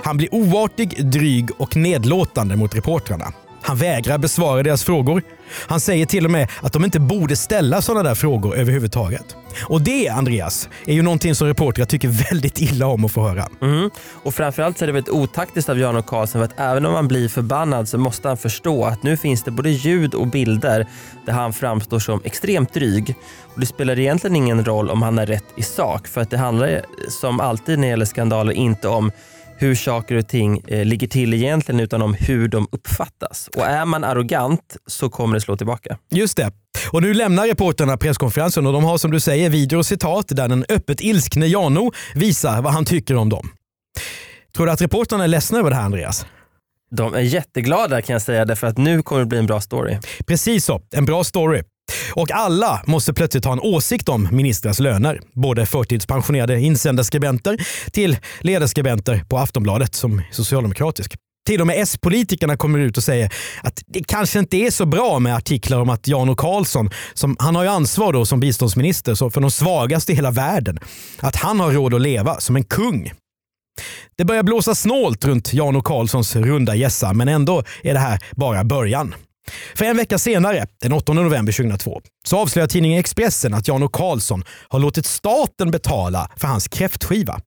Han 0.04 0.16
blir 0.16 0.34
oartig, 0.34 1.06
dryg 1.06 1.50
och 1.58 1.76
nedlåtande 1.76 2.56
mot 2.56 2.76
reportrarna. 2.76 3.32
Han 3.62 3.76
vägrar 3.76 4.18
besvara 4.18 4.62
deras 4.62 4.84
frågor. 4.84 5.22
Han 5.68 5.80
säger 5.80 6.06
till 6.06 6.24
och 6.24 6.30
med 6.30 6.48
att 6.60 6.72
de 6.72 6.84
inte 6.84 7.00
borde 7.00 7.36
ställa 7.36 7.82
sådana 7.82 8.02
där 8.02 8.14
frågor 8.14 8.56
överhuvudtaget. 8.56 9.36
Och 9.66 9.82
det, 9.82 10.08
Andreas, 10.08 10.68
är 10.86 10.94
ju 10.94 11.02
någonting 11.02 11.34
som 11.34 11.46
reportrar 11.46 11.84
tycker 11.84 12.08
väldigt 12.08 12.60
illa 12.60 12.86
om 12.86 13.04
att 13.04 13.12
få 13.12 13.28
höra. 13.28 13.48
Mm. 13.62 13.90
Och 14.22 14.34
framförallt 14.34 14.78
så 14.78 14.84
är 14.84 14.86
det 14.86 14.92
väldigt 14.92 15.14
otaktiskt 15.14 15.68
av 15.68 15.78
Jan 15.78 15.96
och 15.96 16.06
Karlsson 16.06 16.40
för 16.40 16.44
att 16.44 16.60
även 16.60 16.86
om 16.86 16.94
han 16.94 17.08
blir 17.08 17.28
förbannad 17.28 17.88
så 17.88 17.98
måste 17.98 18.28
han 18.28 18.36
förstå 18.36 18.84
att 18.84 19.02
nu 19.02 19.16
finns 19.16 19.42
det 19.42 19.50
både 19.50 19.70
ljud 19.70 20.14
och 20.14 20.26
bilder 20.26 20.86
där 21.26 21.32
han 21.32 21.52
framstår 21.52 21.98
som 21.98 22.20
extremt 22.24 22.74
dryg. 22.74 23.14
Och 23.54 23.60
det 23.60 23.66
spelar 23.66 23.98
egentligen 23.98 24.36
ingen 24.36 24.64
roll 24.64 24.90
om 24.90 25.02
han 25.02 25.18
har 25.18 25.26
rätt 25.26 25.46
i 25.56 25.62
sak 25.62 26.08
för 26.08 26.20
att 26.20 26.30
det 26.30 26.38
handlar 26.38 26.82
som 27.08 27.40
alltid 27.40 27.78
när 27.78 27.86
det 27.86 27.90
gäller 27.90 28.04
skandaler 28.06 28.52
inte 28.52 28.88
om 28.88 29.12
hur 29.56 29.74
saker 29.74 30.16
och 30.16 30.28
ting 30.28 30.62
eh, 30.68 30.84
ligger 30.84 31.06
till 31.06 31.34
egentligen 31.34 31.80
utan 31.80 32.02
om 32.02 32.14
hur 32.14 32.48
de 32.48 32.68
uppfattas. 32.72 33.48
Och 33.56 33.66
är 33.66 33.84
man 33.84 34.04
arrogant 34.04 34.76
så 34.86 35.10
kommer 35.10 35.34
det 35.34 35.40
slå 35.40 35.56
tillbaka. 35.56 35.98
Just 36.10 36.36
det. 36.36 36.52
Och 36.92 37.02
nu 37.02 37.14
lämnar 37.14 37.46
reporterna 37.46 37.96
presskonferensen 37.96 38.66
och 38.66 38.72
de 38.72 38.84
har 38.84 38.98
som 38.98 39.10
du 39.10 39.20
säger 39.20 39.50
videor 39.50 39.78
och 39.78 39.86
citat 39.86 40.28
där 40.28 40.48
den 40.48 40.64
öppet 40.68 41.00
ilskne 41.00 41.46
Jano 41.46 41.92
visar 42.14 42.62
vad 42.62 42.72
han 42.72 42.84
tycker 42.84 43.16
om 43.16 43.28
dem. 43.28 43.50
Tror 44.56 44.66
du 44.66 44.72
att 44.72 44.82
reportrarna 44.82 45.24
är 45.24 45.28
ledsna 45.28 45.58
över 45.58 45.70
det 45.70 45.76
här 45.76 45.84
Andreas? 45.84 46.26
De 46.90 47.14
är 47.14 47.20
jätteglada 47.20 48.02
kan 48.02 48.12
jag 48.12 48.22
säga 48.22 48.44
därför 48.44 48.66
att 48.66 48.78
nu 48.78 49.02
kommer 49.02 49.20
det 49.20 49.26
bli 49.26 49.38
en 49.38 49.46
bra 49.46 49.60
story. 49.60 49.98
Precis 50.26 50.64
så, 50.64 50.80
en 50.92 51.04
bra 51.04 51.24
story. 51.24 51.62
Och 52.12 52.30
alla 52.30 52.82
måste 52.86 53.14
plötsligt 53.14 53.44
ha 53.44 53.52
en 53.52 53.60
åsikt 53.60 54.08
om 54.08 54.28
ministrars 54.32 54.78
löner. 54.78 55.20
Både 55.32 55.66
förtidspensionerade 55.66 56.60
insändarskribenter 56.60 57.56
till 57.90 58.16
ledarskribenter 58.40 59.24
på 59.28 59.38
Aftonbladet 59.38 59.94
som 59.94 60.18
är 60.18 60.28
socialdemokratisk. 60.30 61.14
Till 61.46 61.60
och 61.60 61.66
med 61.66 61.82
S-politikerna 61.82 62.56
kommer 62.56 62.78
ut 62.78 62.96
och 62.96 63.02
säger 63.02 63.32
att 63.62 63.82
det 63.86 64.04
kanske 64.04 64.38
inte 64.38 64.56
är 64.56 64.70
så 64.70 64.86
bra 64.86 65.18
med 65.18 65.36
artiklar 65.36 65.80
om 65.80 65.90
att 65.90 66.08
Jan 66.08 66.30
O 66.30 66.36
Karlsson, 66.36 66.90
som, 67.14 67.36
han 67.38 67.56
har 67.56 67.62
ju 67.62 67.68
ansvar 67.68 68.12
då 68.12 68.26
som 68.26 68.40
biståndsminister 68.40 69.14
så 69.14 69.30
för 69.30 69.40
de 69.40 69.50
svagaste 69.50 70.12
i 70.12 70.14
hela 70.14 70.30
världen, 70.30 70.78
att 71.20 71.36
han 71.36 71.60
har 71.60 71.72
råd 71.72 71.94
att 71.94 72.00
leva 72.00 72.40
som 72.40 72.56
en 72.56 72.64
kung. 72.64 73.12
Det 74.16 74.24
börjar 74.24 74.42
blåsa 74.42 74.74
snålt 74.74 75.24
runt 75.24 75.52
Jan 75.52 75.76
O 75.76 75.82
Karlssons 75.82 76.36
runda 76.36 76.74
gässa, 76.74 77.12
men 77.12 77.28
ändå 77.28 77.62
är 77.82 77.94
det 77.94 78.00
här 78.00 78.18
bara 78.30 78.64
början. 78.64 79.14
För 79.74 79.84
en 79.84 79.96
vecka 79.96 80.18
senare, 80.18 80.66
den 80.80 80.92
8 80.92 81.12
november 81.12 81.52
2002, 81.52 82.00
så 82.26 82.38
avslöjar 82.38 82.66
tidningen 82.66 83.00
Expressen 83.00 83.54
att 83.54 83.68
Jan 83.68 83.82
och 83.82 83.92
Karlsson 83.92 84.44
har 84.68 84.78
låtit 84.78 85.06
staten 85.06 85.70
betala 85.70 86.30
för 86.36 86.48
hans 86.48 86.68
kräftskiva. 86.68 87.40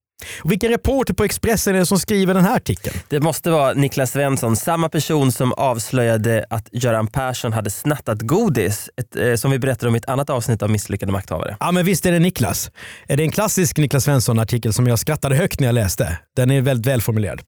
Och 0.44 0.52
vilken 0.52 0.70
reporter 0.70 1.14
på 1.14 1.24
Expressen 1.24 1.76
är 1.76 1.80
det 1.80 1.86
som 1.86 2.00
skriver 2.00 2.34
den 2.34 2.44
här 2.44 2.56
artikeln? 2.56 2.96
Det 3.10 3.20
måste 3.20 3.52
vara 3.52 3.74
Niklas 3.74 4.12
Svensson, 4.12 4.56
samma 4.56 4.90
person 4.90 5.32
som 5.32 5.54
avslöjade 5.54 6.46
att 6.50 6.70
Göran 6.72 7.08
Persson 7.08 7.54
hade 7.54 7.70
snattat 7.70 8.22
godis, 8.22 8.90
ett, 9.02 9.16
eh, 9.16 9.36
som 9.36 9.52
vi 9.52 9.60
berättade 9.60 9.90
om 9.90 9.96
i 9.96 9.98
ett 9.98 10.10
annat 10.10 10.30
avsnitt 10.30 10.64
av 10.64 10.70
Misslyckade 10.70 11.12
makthavare. 11.12 11.58
Ja 11.60 11.72
men 11.72 11.86
visst 11.86 12.06
är 12.06 12.12
det 12.12 12.20
Niklas. 12.20 12.72
Är 13.08 13.18
det 13.18 13.24
en 13.24 13.32
klassisk 13.32 13.78
Niklas 13.78 14.04
Svensson-artikel 14.04 14.74
som 14.74 14.88
jag 14.88 15.00
skrattade 15.00 15.36
högt 15.36 15.60
när 15.60 15.68
jag 15.68 15.76
läste? 15.76 16.18
Den 16.36 16.52
är 16.52 16.62
väldigt 16.62 16.86
välformulerad. 16.88 17.42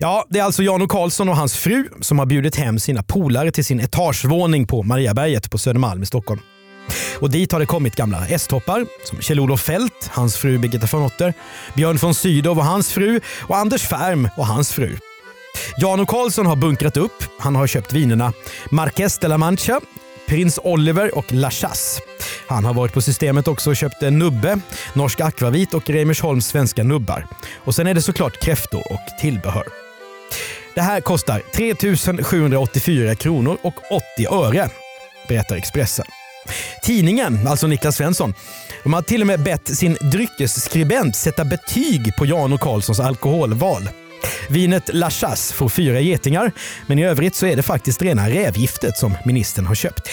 Ja, 0.00 0.24
det 0.28 0.38
är 0.38 0.42
alltså 0.42 0.62
Jan 0.62 0.82
och 0.82 0.90
Karlsson 0.90 1.28
och 1.28 1.36
hans 1.36 1.56
fru 1.56 1.88
som 2.00 2.18
har 2.18 2.26
bjudit 2.26 2.56
hem 2.56 2.78
sina 2.78 3.02
polare 3.02 3.50
till 3.50 3.64
sin 3.64 3.80
etagevåning 3.80 4.66
på 4.66 4.82
Mariaberget 4.82 5.50
på 5.50 5.58
Södermalm 5.58 6.02
i 6.02 6.06
Stockholm. 6.06 6.40
Och 7.20 7.30
dit 7.30 7.52
har 7.52 7.60
det 7.60 7.66
kommit 7.66 7.96
gamla 7.96 8.26
S-toppar 8.26 8.86
som 9.04 9.20
Kjell-Olof 9.20 9.60
Fält, 9.60 10.10
hans 10.10 10.36
fru 10.36 10.58
Birgitta 10.58 10.86
von 10.92 11.02
Otter, 11.02 11.34
Björn 11.74 11.96
von 11.96 12.14
Sydow 12.14 12.58
och 12.58 12.64
hans 12.64 12.92
fru 12.92 13.20
och 13.40 13.56
Anders 13.56 13.82
Färm 13.82 14.28
och 14.36 14.46
hans 14.46 14.72
fru. 14.72 14.96
Jan 15.78 16.00
och 16.00 16.08
Karlsson 16.08 16.46
har 16.46 16.56
bunkrat 16.56 16.96
upp. 16.96 17.24
Han 17.38 17.56
har 17.56 17.66
köpt 17.66 17.92
vinerna 17.92 18.32
Marques 18.70 19.18
de 19.18 19.28
la 19.28 19.38
Mancha, 19.38 19.80
Prins 20.28 20.58
Oliver 20.62 21.18
och 21.18 21.32
La 21.32 21.50
Chasse. 21.50 22.00
Han 22.48 22.64
har 22.64 22.74
varit 22.74 22.92
på 22.92 23.00
systemet 23.00 23.48
också 23.48 23.70
och 23.70 23.76
köpt 23.76 24.02
en 24.02 24.18
nubbe, 24.18 24.60
norsk 24.94 25.20
akvavit 25.20 25.74
och 25.74 25.90
Reimersholms 25.90 26.46
svenska 26.46 26.82
nubbar. 26.82 27.26
Och 27.64 27.74
sen 27.74 27.86
är 27.86 27.94
det 27.94 28.02
såklart 28.02 28.42
kräftor 28.42 28.92
och 28.92 29.20
tillbehör. 29.20 29.87
Det 30.78 30.82
här 30.82 31.00
kostar 31.00 31.42
3 31.54 31.74
784 32.22 33.14
kronor 33.14 33.58
och 33.62 33.74
80 33.90 34.04
öre, 34.30 34.68
berättar 35.28 35.56
Expressen. 35.56 36.04
Tidningen, 36.82 37.46
alltså 37.46 37.66
Niklas 37.66 37.96
Svensson, 37.96 38.34
de 38.82 38.92
har 38.92 39.02
till 39.02 39.20
och 39.20 39.26
med 39.26 39.42
bett 39.42 39.76
sin 39.76 39.96
dryckesskribent 40.12 41.16
sätta 41.16 41.44
betyg 41.44 42.16
på 42.16 42.26
Jan 42.26 42.52
och 42.52 42.60
Karlssons 42.60 43.00
alkoholval. 43.00 43.88
Vinet 44.48 44.94
Lachas 44.94 45.52
får 45.52 45.68
fyra 45.68 46.00
getingar, 46.00 46.52
men 46.86 46.98
i 46.98 47.04
övrigt 47.04 47.34
så 47.34 47.46
är 47.46 47.56
det 47.56 47.62
faktiskt 47.62 48.02
rena 48.02 48.30
rävgiftet 48.30 48.96
som 48.96 49.14
ministern 49.24 49.66
har 49.66 49.74
köpt. 49.74 50.08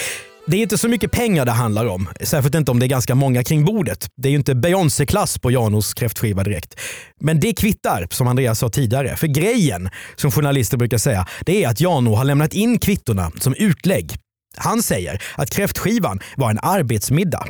Det 0.48 0.58
är 0.58 0.62
inte 0.62 0.78
så 0.78 0.88
mycket 0.88 1.12
pengar 1.12 1.46
det 1.46 1.52
handlar 1.52 1.86
om, 1.86 2.10
särskilt 2.22 2.56
inte 2.56 2.72
om 2.72 2.80
det 2.80 2.86
är 2.86 2.88
ganska 2.88 3.16
många 3.16 3.44
kring 3.44 3.66
bordet. 3.66 4.08
Det 4.18 4.28
är 4.28 4.32
ju 4.32 4.38
inte 4.38 4.56
Beyoncé-klass 4.56 5.40
på 5.40 5.52
Janos 5.52 5.94
kräftskiva 5.94 6.44
direkt. 6.44 6.80
Men 7.22 7.40
det 7.40 7.54
kvittar, 7.54 8.08
som 8.10 8.28
Andreas 8.28 8.60
sa 8.60 8.70
tidigare. 8.70 9.16
För 9.16 9.28
grejen, 9.28 9.90
som 10.16 10.32
journalister 10.32 10.78
brukar 10.78 10.98
säga, 10.98 11.28
det 11.46 11.64
är 11.64 11.70
att 11.70 11.82
Jano 11.82 12.16
har 12.16 12.24
lämnat 12.24 12.54
in 12.54 12.80
kvittorna 12.80 13.32
som 13.40 13.54
utlägg. 13.58 14.16
Han 14.58 14.84
säger 14.84 15.24
att 15.36 15.50
kräftskivan 15.50 16.20
var 16.38 16.50
en 16.50 16.60
arbetsmiddag. 16.62 17.48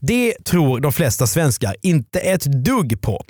Det 0.00 0.44
tror 0.44 0.80
de 0.80 0.92
flesta 0.92 1.26
svenskar 1.26 1.76
inte 1.82 2.20
ett 2.20 2.44
dugg 2.44 3.00
på. 3.00 3.24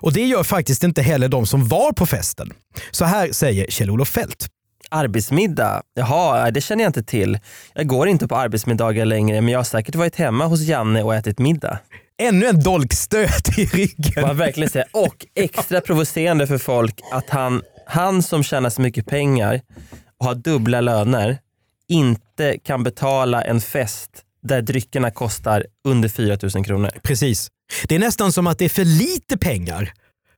Och 0.00 0.12
det 0.12 0.26
gör 0.26 0.42
faktiskt 0.42 0.84
inte 0.84 1.02
heller 1.02 1.28
de 1.28 1.46
som 1.46 1.68
var 1.68 1.92
på 1.92 2.06
festen. 2.06 2.52
Så 2.90 3.04
här 3.04 3.32
säger 3.32 3.66
Kjell-Olof 3.70 4.08
Fält. 4.08 4.46
Arbetsmiddag? 4.90 5.82
Jaha, 5.94 6.50
det 6.50 6.60
känner 6.60 6.84
jag 6.84 6.88
inte 6.88 7.02
till. 7.02 7.38
Jag 7.74 7.86
går 7.86 8.08
inte 8.08 8.28
på 8.28 8.36
arbetsmiddagar 8.36 9.04
längre 9.04 9.40
men 9.40 9.52
jag 9.52 9.58
har 9.58 9.64
säkert 9.64 9.94
varit 9.94 10.16
hemma 10.16 10.46
hos 10.46 10.60
Janne 10.60 11.02
och 11.02 11.14
ätit 11.14 11.38
middag. 11.38 11.78
Ännu 12.18 12.46
en 12.46 12.62
dolkstöt 12.62 13.58
i 13.58 13.66
ryggen. 13.66 14.22
Man 14.22 14.36
verkligen 14.36 14.70
säga. 14.70 14.84
Och 14.92 15.26
extra 15.34 15.80
provocerande 15.80 16.46
för 16.46 16.58
folk 16.58 17.00
att 17.12 17.30
han, 17.30 17.62
han 17.86 18.22
som 18.22 18.42
tjänar 18.42 18.70
så 18.70 18.80
mycket 18.80 19.06
pengar 19.06 19.60
och 20.18 20.26
har 20.26 20.34
dubbla 20.34 20.80
löner 20.80 21.38
inte 21.88 22.58
kan 22.64 22.82
betala 22.82 23.42
en 23.42 23.60
fest 23.60 24.10
där 24.42 24.62
dryckerna 24.62 25.10
kostar 25.10 25.66
under 25.88 26.08
4 26.08 26.38
000 26.54 26.64
kronor. 26.64 26.90
Precis. 27.02 27.48
Det 27.88 27.94
är 27.94 27.98
nästan 27.98 28.32
som 28.32 28.46
att 28.46 28.58
det 28.58 28.64
är 28.64 28.68
för 28.68 28.84
lite 28.84 29.38
pengar. 29.38 29.92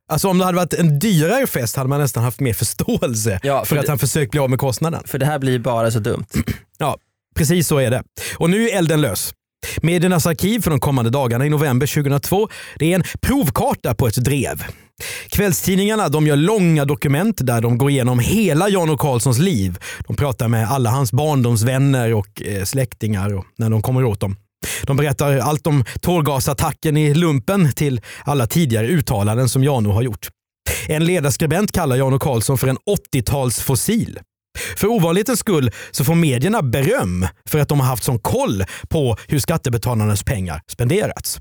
Alltså 0.09 0.29
om 0.29 0.38
det 0.38 0.45
hade 0.45 0.57
varit 0.57 0.75
en 0.75 0.99
dyrare 0.99 1.47
fest 1.47 1.77
hade 1.77 1.88
man 1.88 2.00
nästan 2.00 2.25
haft 2.25 2.41
mer 2.41 2.53
förståelse 2.53 3.41
Ja, 3.43 3.65
för, 3.65 3.67
för 3.67 3.77
att 3.77 3.88
han 3.88 3.99
försökt 3.99 4.31
bli 4.31 4.41
av 4.41 4.50
med 4.50 4.59
kostnaden. 4.59 5.03
För 5.07 5.19
det 5.19 5.27
här 5.27 5.38
blir 5.38 5.59
bara 5.59 5.91
så 5.91 5.99
dumt. 5.99 6.27
Ja, 6.81 6.97
precis 7.37 7.69
så 7.69 7.79
är 7.79 7.91
det. 7.91 8.03
Och 8.37 8.50
nu 8.50 8.69
är 8.69 8.79
elden 8.79 9.00
lös. 9.00 9.35
Mediernas 9.83 10.27
arkiv 10.27 10.61
för 10.61 10.71
de 10.71 10.81
kommande 10.81 11.11
dagarna 11.11 11.47
i 11.47 11.49
november 11.49 11.87
2002 11.87 12.49
det 12.79 12.93
är 12.93 12.95
en 12.95 13.05
provkarta 13.21 13.95
på 13.95 14.07
ett 14.07 14.17
drev. 14.17 14.65
Kvällstidningarna 15.29 16.09
de 16.09 16.27
gör 16.27 16.37
långa 16.37 16.85
dokument 16.85 17.37
där 17.43 17.61
de 17.61 17.79
går 17.79 17.91
igenom 17.91 18.19
hela 18.19 18.69
Jan 18.69 18.91
och 18.91 19.00
Karlssons 19.00 19.38
liv. 19.38 19.79
De 20.07 20.17
pratar 20.17 20.49
med 20.49 20.71
alla 20.71 20.91
hans 20.91 21.12
barndomsvänner 21.12 22.15
och 22.15 22.43
eh, 22.43 22.65
släktingar 22.65 23.35
och 23.35 23.45
när 23.57 23.71
de 23.71 23.83
kommer 23.83 24.05
åt 24.05 24.21
dem. 24.21 24.37
De 24.83 24.97
berättar 24.97 25.38
allt 25.38 25.67
om 25.67 25.85
tårgasattacken 26.00 26.97
i 26.97 27.15
lumpen 27.15 27.73
till 27.73 28.00
alla 28.25 28.47
tidigare 28.47 28.87
uttalanden 28.87 29.49
som 29.49 29.65
Jano 29.65 29.91
har 29.91 30.03
gjort. 30.03 30.29
En 30.87 31.05
ledarskribent 31.05 31.73
kallar 31.73 31.97
JanO 31.97 32.19
Karlsson 32.19 32.59
för 32.59 32.69
en 32.69 32.79
80-talsfossil. 33.12 34.19
För 34.77 34.88
ovanlighetens 34.88 35.41
skull 35.41 35.71
så 35.91 36.05
får 36.05 36.15
medierna 36.15 36.62
beröm 36.62 37.27
för 37.49 37.59
att 37.59 37.69
de 37.69 37.81
har 37.81 37.87
haft 37.87 38.05
sån 38.05 38.19
koll 38.19 38.65
på 38.88 39.17
hur 39.29 39.38
skattebetalarnas 39.38 40.23
pengar 40.23 40.61
spenderats. 40.71 41.38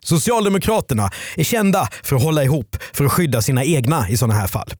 Socialdemokraterna 0.00 1.10
är 1.36 1.44
kända 1.44 1.88
för 2.02 2.16
att 2.16 2.22
hålla 2.22 2.44
ihop 2.44 2.76
för 2.92 3.04
att 3.04 3.12
skydda 3.12 3.42
sina 3.42 3.64
egna 3.64 4.08
i 4.08 4.16
sådana 4.16 4.34
här 4.34 4.46
fall. 4.46 4.72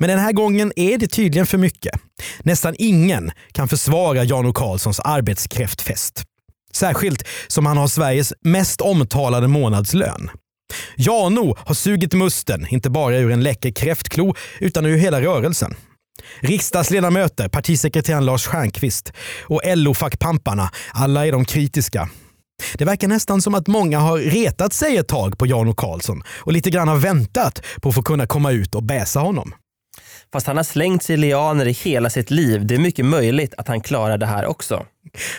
Men 0.00 0.08
den 0.08 0.18
här 0.18 0.32
gången 0.32 0.72
är 0.76 0.98
det 0.98 1.06
tydligen 1.06 1.46
för 1.46 1.58
mycket. 1.58 2.00
Nästan 2.40 2.74
ingen 2.78 3.30
kan 3.52 3.68
försvara 3.68 4.24
Jan 4.24 4.52
Karlssons 4.52 5.00
arbetskräftfest. 5.00 6.24
Särskilt 6.72 7.28
som 7.48 7.66
han 7.66 7.76
har 7.76 7.88
Sveriges 7.88 8.32
mest 8.40 8.80
omtalade 8.80 9.48
månadslön. 9.48 10.30
Jano 10.96 11.56
har 11.58 11.74
sugit 11.74 12.14
musten, 12.14 12.66
inte 12.70 12.90
bara 12.90 13.18
ur 13.18 13.30
en 13.30 13.42
läcker 13.42 13.70
kräftklo, 13.70 14.34
utan 14.60 14.86
ur 14.86 14.96
hela 14.96 15.20
rörelsen. 15.20 15.74
Riksdagsledamöter, 16.40 17.48
partisekreteraren 17.48 18.24
Lars 18.24 18.46
Stjernkvist 18.46 19.12
och 19.42 19.60
LO-fackpamparna, 19.64 20.68
alla 20.92 21.26
är 21.26 21.32
de 21.32 21.44
kritiska. 21.44 22.08
Det 22.74 22.84
verkar 22.84 23.08
nästan 23.08 23.42
som 23.42 23.54
att 23.54 23.66
många 23.66 23.98
har 23.98 24.18
retat 24.18 24.72
sig 24.72 24.96
ett 24.96 25.08
tag 25.08 25.38
på 25.38 25.46
Jan 25.46 25.74
Karlsson 25.74 26.22
och 26.28 26.52
lite 26.52 26.70
grann 26.70 26.88
har 26.88 26.96
väntat 26.96 27.62
på 27.82 27.88
att 27.88 27.94
få 27.94 28.02
kunna 28.02 28.26
komma 28.26 28.50
ut 28.50 28.74
och 28.74 28.82
bäsa 28.82 29.20
honom. 29.20 29.54
Fast 30.32 30.46
han 30.46 30.56
har 30.56 30.64
slängt 30.64 31.02
sig 31.02 31.14
i 31.14 31.16
lianer 31.16 31.66
i 31.66 31.72
hela 31.72 32.10
sitt 32.10 32.30
liv. 32.30 32.66
Det 32.66 32.74
är 32.74 32.78
mycket 32.78 33.04
möjligt 33.04 33.54
att 33.56 33.68
han 33.68 33.80
klarar 33.80 34.18
det 34.18 34.26
här 34.26 34.46
också. 34.46 34.86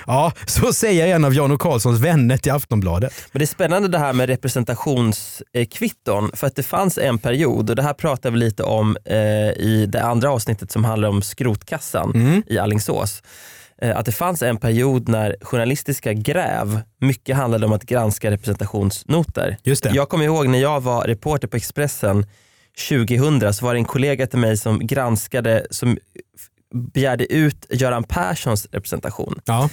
Ja, 0.08 0.32
så 0.46 0.74
säger 0.74 1.16
en 1.16 1.26
av 1.26 1.34
Jan 1.34 1.58
Karlssons 1.58 2.00
vänner 2.00 2.38
till 2.38 2.52
Aftonbladet. 2.52 3.14
Men 3.32 3.40
det 3.40 3.44
är 3.44 3.48
spännande 3.48 3.88
det 3.88 3.98
här 3.98 4.14
med 4.14 4.30
representationskvitton 4.30 6.32
för 6.34 6.48
att 6.48 6.56
det 6.56 6.64
fanns 6.64 6.98
en 6.98 7.18
period 7.18 7.70
och 7.70 7.76
det 7.76 7.84
här 7.84 7.94
pratar 7.94 8.32
vi 8.32 8.38
lite 8.38 8.64
om 8.64 8.98
eh, 9.06 9.18
i 9.52 9.86
det 9.90 10.04
andra 10.04 10.32
avsnittet 10.32 10.72
som 10.72 10.86
handlar 10.86 11.10
om 11.10 11.22
skrotkassan 11.22 12.44
i 12.48 12.58
Allingsås. 12.58 13.24
Eh, 13.82 13.98
att 13.98 14.06
det 14.06 14.12
fanns 14.12 14.42
en 14.42 14.58
period 14.58 15.10
när 15.10 15.36
journalistiska 15.42 16.14
gräv 16.14 16.82
mycket 17.02 17.36
handlade 17.36 17.66
om 17.66 17.74
att 17.74 17.84
granska 17.84 18.32
representationsnoter. 18.32 19.58
Just 19.64 19.84
det. 19.84 19.92
Jag 19.94 20.10
kommer 20.10 20.26
ihåg 20.26 20.48
när 20.48 20.60
jag 20.60 20.82
var 20.82 21.04
reporter 21.04 21.48
på 21.48 21.58
Expressen 21.58 22.26
2000 22.90 23.54
så 23.54 23.66
var 23.66 23.74
det 23.74 23.80
en 23.80 23.86
kollega 23.86 24.28
till 24.28 24.40
mig 24.40 24.58
som 24.58 24.88
granskade, 24.88 25.68
som 25.72 25.98
begärde 26.74 27.34
ut 27.34 27.66
Göran 27.70 28.04
Perssons 28.04 28.68
representation 28.72 29.40
Ja. 29.46 29.70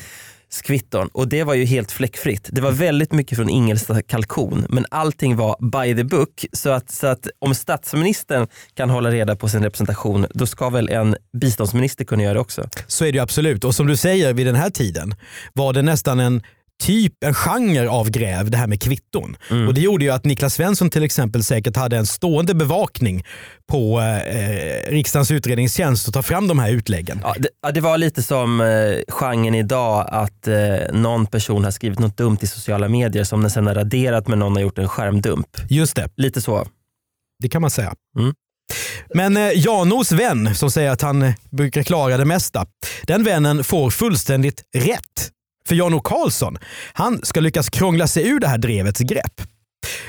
kvitton 0.62 1.08
och 1.12 1.28
det 1.28 1.44
var 1.44 1.54
ju 1.54 1.64
helt 1.64 1.92
fläckfritt. 1.92 2.48
Det 2.52 2.60
var 2.60 2.72
väldigt 2.72 3.12
mycket 3.12 3.36
från 3.38 3.48
Ingelstad 3.48 4.02
kalkon 4.02 4.66
men 4.68 4.86
allting 4.90 5.36
var 5.36 5.56
by 5.86 5.96
the 5.96 6.04
book. 6.04 6.44
Så 6.52 6.70
att, 6.70 6.90
så 6.90 7.06
att 7.06 7.28
om 7.38 7.54
statsministern 7.54 8.46
kan 8.74 8.90
hålla 8.90 9.10
reda 9.10 9.36
på 9.36 9.48
sin 9.48 9.62
representation 9.62 10.26
då 10.34 10.46
ska 10.46 10.70
väl 10.70 10.88
en 10.88 11.16
biståndsminister 11.32 12.04
kunna 12.04 12.22
göra 12.22 12.34
det 12.34 12.40
också. 12.40 12.68
Så 12.86 13.04
är 13.04 13.12
det 13.12 13.16
ju 13.16 13.22
absolut. 13.22 13.64
Och 13.64 13.74
som 13.74 13.86
du 13.86 13.96
säger, 13.96 14.32
vid 14.32 14.46
den 14.46 14.54
här 14.54 14.70
tiden 14.70 15.14
var 15.52 15.72
det 15.72 15.82
nästan 15.82 16.20
en 16.20 16.42
typ, 16.82 17.24
en 17.24 17.34
genre 17.34 17.88
av 17.88 18.10
gräv, 18.10 18.50
det 18.50 18.56
här 18.56 18.66
med 18.66 18.80
kvitton. 18.80 19.36
Och 19.68 19.74
Det 19.74 19.80
gjorde 19.80 20.04
ju 20.04 20.10
att 20.10 20.24
Niklas 20.24 20.54
Svensson 20.54 20.90
till 20.90 21.02
exempel 21.02 21.44
säkert 21.44 21.76
hade 21.76 21.96
en 21.96 22.06
stående 22.06 22.54
bevakning 22.54 23.24
på 23.70 24.00
eh, 24.00 24.90
riksdagens 24.90 25.30
utredningstjänst 25.30 26.08
att 26.08 26.14
ta 26.14 26.22
fram 26.22 26.48
de 26.48 26.58
här 26.58 26.70
utläggen. 26.70 27.20
Ja, 27.22 27.34
det, 27.38 27.48
ja, 27.62 27.70
det 27.72 27.80
var 27.80 27.98
lite 27.98 28.22
som 28.22 28.60
eh, 28.60 28.66
genren 29.08 29.54
idag 29.54 30.08
att 30.10 30.48
eh, 30.48 30.54
någon 30.92 31.26
person 31.26 31.64
har 31.64 31.70
skrivit 31.70 31.98
något 31.98 32.16
dumt 32.16 32.38
i 32.40 32.46
sociala 32.46 32.88
medier 32.88 33.24
som 33.24 33.40
den 33.40 33.50
sen 33.50 33.66
har 33.66 33.74
raderat 33.74 34.28
men 34.28 34.38
någon 34.38 34.52
har 34.52 34.62
gjort 34.62 34.78
en 34.78 34.88
skärmdump. 34.88 35.46
Just 35.70 35.96
det, 35.96 36.08
Lite 36.16 36.40
så. 36.40 36.66
det 37.42 37.48
kan 37.48 37.60
man 37.62 37.70
säga. 37.70 37.94
Mm. 38.18 38.34
Men 39.14 39.36
eh, 39.36 39.50
Janos 39.54 40.12
vän 40.12 40.54
som 40.54 40.70
säger 40.70 40.90
att 40.90 41.02
han 41.02 41.22
eh, 41.22 41.34
brukar 41.50 41.82
klara 41.82 42.16
det 42.16 42.24
mesta, 42.24 42.66
den 43.06 43.24
vännen 43.24 43.64
får 43.64 43.90
fullständigt 43.90 44.62
rätt. 44.76 45.30
För 45.68 45.74
Jan 45.74 45.94
O 45.94 46.00
Karlsson, 46.00 46.56
han 46.92 47.20
ska 47.22 47.40
lyckas 47.40 47.70
krångla 47.70 48.06
sig 48.06 48.28
ur 48.28 48.40
det 48.40 48.48
här 48.48 48.58
drevets 48.58 49.00
grepp. 49.00 49.42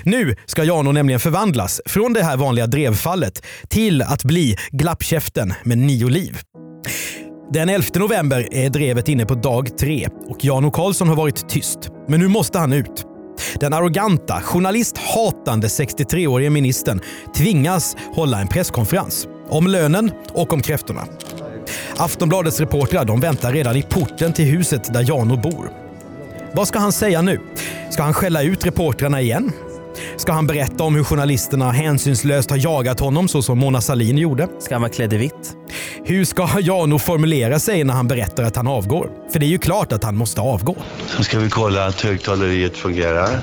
Nu 0.03 0.35
ska 0.45 0.63
Jano 0.63 0.91
nämligen 0.91 1.19
förvandlas 1.19 1.81
från 1.85 2.13
det 2.13 2.23
här 2.23 2.37
vanliga 2.37 2.67
drevfallet 2.67 3.45
till 3.67 4.01
att 4.01 4.23
bli 4.23 4.55
glappkäften 4.71 5.53
med 5.63 5.77
nio 5.77 6.07
liv. 6.07 6.39
Den 7.53 7.69
11 7.69 7.87
november 7.95 8.47
är 8.51 8.69
drevet 8.69 9.09
inne 9.09 9.25
på 9.25 9.35
dag 9.35 9.77
tre 9.77 10.07
och 10.27 10.45
Jan 10.45 10.65
O 10.65 10.71
Karlsson 10.71 11.09
har 11.09 11.15
varit 11.15 11.49
tyst. 11.49 11.79
Men 12.07 12.19
nu 12.19 12.27
måste 12.27 12.59
han 12.59 12.73
ut. 12.73 13.05
Den 13.59 13.73
arroganta, 13.73 14.41
journalisthatande 14.41 15.67
63-årige 15.67 16.49
ministern 16.49 17.01
tvingas 17.37 17.95
hålla 18.13 18.41
en 18.41 18.47
presskonferens 18.47 19.27
om 19.49 19.67
lönen 19.67 20.11
och 20.33 20.53
om 20.53 20.61
kräftorna. 20.61 21.05
Aftonbladets 21.97 22.59
reportrar 22.59 23.05
de 23.05 23.19
väntar 23.19 23.53
redan 23.53 23.75
i 23.75 23.81
porten 23.81 24.33
till 24.33 24.45
huset 24.45 24.93
där 24.93 25.05
Jano 25.09 25.37
bor. 25.37 25.69
Vad 26.53 26.67
ska 26.67 26.79
han 26.79 26.91
säga 26.91 27.21
nu? 27.21 27.39
Ska 27.91 28.03
han 28.03 28.13
skälla 28.13 28.41
ut 28.41 28.65
reportrarna 28.65 29.21
igen? 29.21 29.51
Ska 30.17 30.31
han 30.31 30.47
berätta 30.47 30.83
om 30.83 30.95
hur 30.95 31.03
journalisterna 31.03 31.71
hänsynslöst 31.71 32.49
har 32.49 32.57
jagat 32.57 32.99
honom 32.99 33.27
så 33.27 33.41
som 33.41 33.59
Mona 33.59 33.81
Sahlin 33.81 34.17
gjorde? 34.17 34.47
Ska 34.59 34.75
han 34.75 34.81
vara 34.81 34.91
klädd 34.91 35.13
i 35.13 35.17
vitt? 35.17 35.55
Hur 36.03 36.25
ska 36.25 36.49
Jano 36.61 36.99
formulera 36.99 37.59
sig 37.59 37.83
när 37.83 37.93
han 37.93 38.07
berättar 38.07 38.43
att 38.43 38.55
han 38.55 38.67
avgår? 38.67 39.09
För 39.31 39.39
det 39.39 39.45
är 39.45 39.47
ju 39.47 39.57
klart 39.57 39.91
att 39.91 40.03
han 40.03 40.15
måste 40.17 40.41
avgå. 40.41 40.75
Sen 41.07 41.23
ska 41.23 41.39
vi 41.39 41.49
kolla 41.49 41.85
att 41.85 42.01
högtaleriet 42.01 42.77
fungerar. 42.77 43.39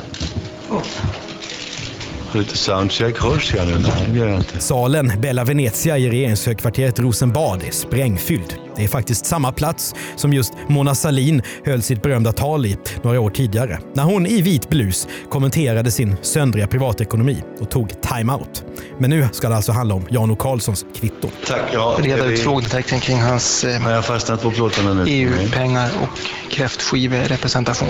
Lite 2.35 2.57
soundcheck. 2.59 3.19
Hörs 3.23 3.55
jag 3.55 3.67
nu? 3.67 3.79
Nej, 3.79 4.09
det 4.13 4.19
gör 4.19 4.29
jag 4.29 4.39
inte. 4.39 4.61
Salen 4.61 5.13
Bella 5.21 5.45
Venezia 5.45 5.99
i 5.99 6.11
regeringshögkvarteret 6.11 6.99
Rosenbad 6.99 7.63
är 7.63 7.71
sprängfylld. 7.71 8.55
Det 8.77 8.85
är 8.85 8.89
faktiskt 8.89 9.27
samma 9.27 9.53
plats 9.53 9.95
som 10.17 10.33
just 10.33 10.53
Mona 10.69 10.95
Sahlin 10.95 11.43
höll 11.65 11.83
sitt 11.83 12.03
berömda 12.03 12.33
tal 12.33 12.67
i 12.67 12.77
några 13.03 13.21
år 13.21 13.31
tidigare. 13.31 13.79
När 13.95 14.03
hon 14.03 14.27
i 14.27 14.43
vit 14.43 14.69
blus 14.69 15.09
kommenterade 15.31 15.91
sin 15.91 16.17
söndriga 16.23 16.67
privatekonomi 16.67 17.43
och 17.61 17.71
tog 17.71 17.89
time-out. 18.03 18.65
Men 18.99 19.11
nu 19.11 19.29
ska 19.33 19.49
det 19.49 19.57
alltså 19.57 19.73
handla 19.73 19.95
om 19.95 20.07
Jan 20.11 20.31
O 20.31 20.37
Karlssons 20.37 20.87
kvitto. 21.01 21.29
Tack. 21.47 21.61
Ja, 21.73 21.97
reda 22.01 22.25
ut 22.25 22.41
frågetecken 22.41 23.01
kring 23.01 23.21
hans 23.21 23.65
eh, 23.65 23.81
Har 23.81 23.91
jag 23.91 24.05
fastnat 24.05 24.43
på 24.43 24.51
plåtarna 24.51 24.95
nu? 24.95 25.05
EU-pengar 25.07 25.91
och 26.03 26.19
kräftskiverepresentation. 26.51 27.89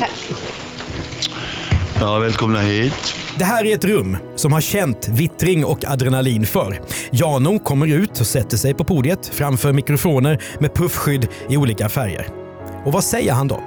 Ja, 0.00 0.06
välkomna 2.00 2.60
hit. 2.60 3.14
Det 3.38 3.44
här 3.44 3.66
är 3.66 3.74
ett 3.74 3.84
rum 3.84 4.16
som 4.36 4.52
har 4.52 4.60
känt 4.60 5.08
vittring 5.08 5.64
och 5.64 5.84
adrenalin 5.84 6.46
för. 6.46 6.80
Jano 7.10 7.58
kommer 7.58 7.86
ut 7.86 8.20
och 8.20 8.26
sätter 8.26 8.56
sig 8.56 8.74
på 8.74 8.84
podiet 8.84 9.30
framför 9.34 9.72
mikrofoner 9.72 10.42
med 10.60 10.74
puffskydd 10.74 11.28
i 11.48 11.56
olika 11.56 11.88
färger. 11.88 12.28
Och 12.84 12.92
vad 12.92 13.04
säger 13.04 13.32
han 13.32 13.48
då? 13.48 13.62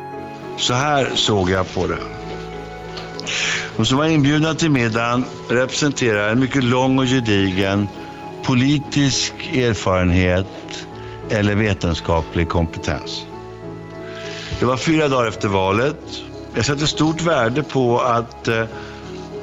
Så 0.58 0.74
här 0.74 1.10
såg 1.16 1.50
jag 1.50 1.74
på 1.74 1.88
det. 1.88 1.98
De 3.78 3.86
som 3.86 3.98
var 3.98 4.06
inbjudna 4.06 4.54
till 4.54 4.72
middagen 4.72 5.26
representerar 5.50 6.30
en 6.30 6.40
mycket 6.40 6.64
lång 6.64 7.00
och 7.00 7.06
gedigen 7.06 7.88
politisk 8.44 9.34
erfarenhet 9.54 10.86
eller 11.30 11.56
vetenskaplig 11.56 12.50
kompetens. 12.50 13.26
Det 14.60 14.66
var 14.66 14.78
fyra 14.78 15.08
dagar 15.08 15.28
efter 15.28 15.48
valet. 15.48 16.24
Jag 16.56 16.66
sätter 16.66 16.86
stort 16.86 17.22
värde 17.22 17.64
på 17.64 18.00
att 18.00 18.48
eh, 18.48 18.64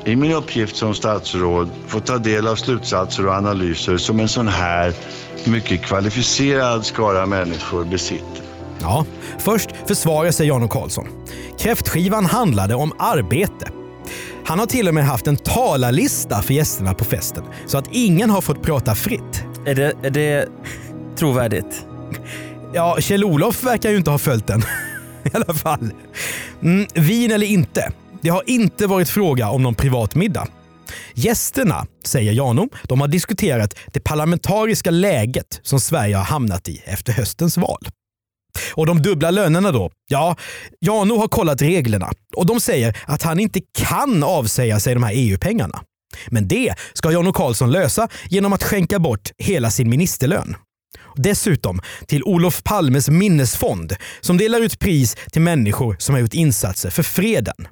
i 0.05 0.16
min 0.16 0.33
uppgift 0.33 0.77
som 0.77 0.94
statsråd 0.94 1.70
få 1.87 2.01
ta 2.01 2.18
del 2.18 2.46
av 2.46 2.57
slutsatser 2.57 3.27
och 3.27 3.35
analyser 3.35 3.96
som 3.96 4.20
en 4.20 4.29
sån 4.29 4.49
här 4.49 4.92
mycket 5.44 5.83
kvalificerad 5.83 6.87
skara 6.87 7.27
människor 7.27 7.85
besitter. 7.85 8.42
Ja, 8.81 9.07
först 9.38 9.70
försvarar 9.87 10.31
sig 10.31 10.46
Jan 10.46 10.62
O 10.62 10.68
Karlsson. 10.68 11.07
Kräftskivan 11.59 12.27
handlade 12.27 12.75
om 12.75 12.92
arbete. 12.99 13.70
Han 14.46 14.59
har 14.59 14.66
till 14.66 14.88
och 14.88 14.94
med 14.94 15.05
haft 15.07 15.27
en 15.27 15.37
talarlista 15.37 16.42
för 16.42 16.55
gästerna 16.55 16.94
på 16.94 17.05
festen 17.05 17.44
så 17.66 17.79
att 17.79 17.88
ingen 17.90 18.31
har 18.31 18.40
fått 18.40 18.62
prata 18.62 18.94
fritt. 18.94 19.44
Är 19.66 19.75
det, 19.75 19.92
är 20.03 20.11
det 20.11 20.49
trovärdigt? 21.16 21.87
Ja, 22.75 22.96
Kjell-Olof 23.01 23.64
verkar 23.64 23.90
ju 23.90 23.96
inte 23.96 24.11
ha 24.11 24.18
följt 24.18 24.46
den. 24.46 24.61
I 25.25 25.31
alla 25.33 25.55
fall. 25.55 25.90
Mm, 26.62 26.87
vin 26.94 27.31
eller 27.31 27.46
inte. 27.46 27.92
Det 28.23 28.29
har 28.29 28.42
inte 28.46 28.87
varit 28.87 29.09
fråga 29.09 29.51
om 29.51 29.62
någon 29.62 29.75
privat 29.75 30.14
middag. 30.14 30.49
Gästerna, 31.14 31.87
säger 32.05 32.33
Jano, 32.33 32.68
de 32.83 33.01
har 33.01 33.09
diskuterat 33.09 33.75
det 33.92 34.01
parlamentariska 34.01 34.90
läget 34.90 35.61
som 35.62 35.81
Sverige 35.81 36.16
har 36.16 36.25
hamnat 36.25 36.68
i 36.68 36.83
efter 36.85 37.12
höstens 37.12 37.57
val. 37.57 37.88
Och 38.75 38.87
de 38.87 39.03
dubbla 39.03 39.31
lönerna 39.31 39.73
då? 39.73 39.90
Ja, 40.09 40.37
Jano 40.81 41.16
har 41.16 41.29
kollat 41.29 41.62
reglerna 41.62 42.12
och 42.37 42.46
de 42.46 42.61
säger 42.61 42.99
att 43.07 43.23
han 43.23 43.40
inte 43.40 43.61
kan 43.79 44.23
avsäga 44.23 44.81
sig 44.81 44.94
de 44.94 45.03
här 45.03 45.12
EU-pengarna. 45.14 45.81
Men 46.29 46.49
det 46.49 46.75
ska 46.92 47.12
JanO 47.12 47.33
Karlsson 47.33 47.73
lösa 47.73 48.09
genom 48.29 48.53
att 48.53 48.62
skänka 48.62 48.99
bort 48.99 49.31
hela 49.38 49.70
sin 49.70 49.90
ministerlön. 49.90 50.57
Dessutom 51.16 51.81
till 52.07 52.23
Olof 52.23 52.62
Palmes 52.62 53.09
minnesfond 53.09 53.96
som 54.20 54.37
delar 54.37 54.61
ut 54.61 54.79
pris 54.79 55.16
till 55.33 55.42
människor 55.42 55.96
som 55.99 56.14
har 56.14 56.20
gjort 56.20 56.35
insatser 56.35 56.90
för 56.90 57.03
freden. 57.03 57.68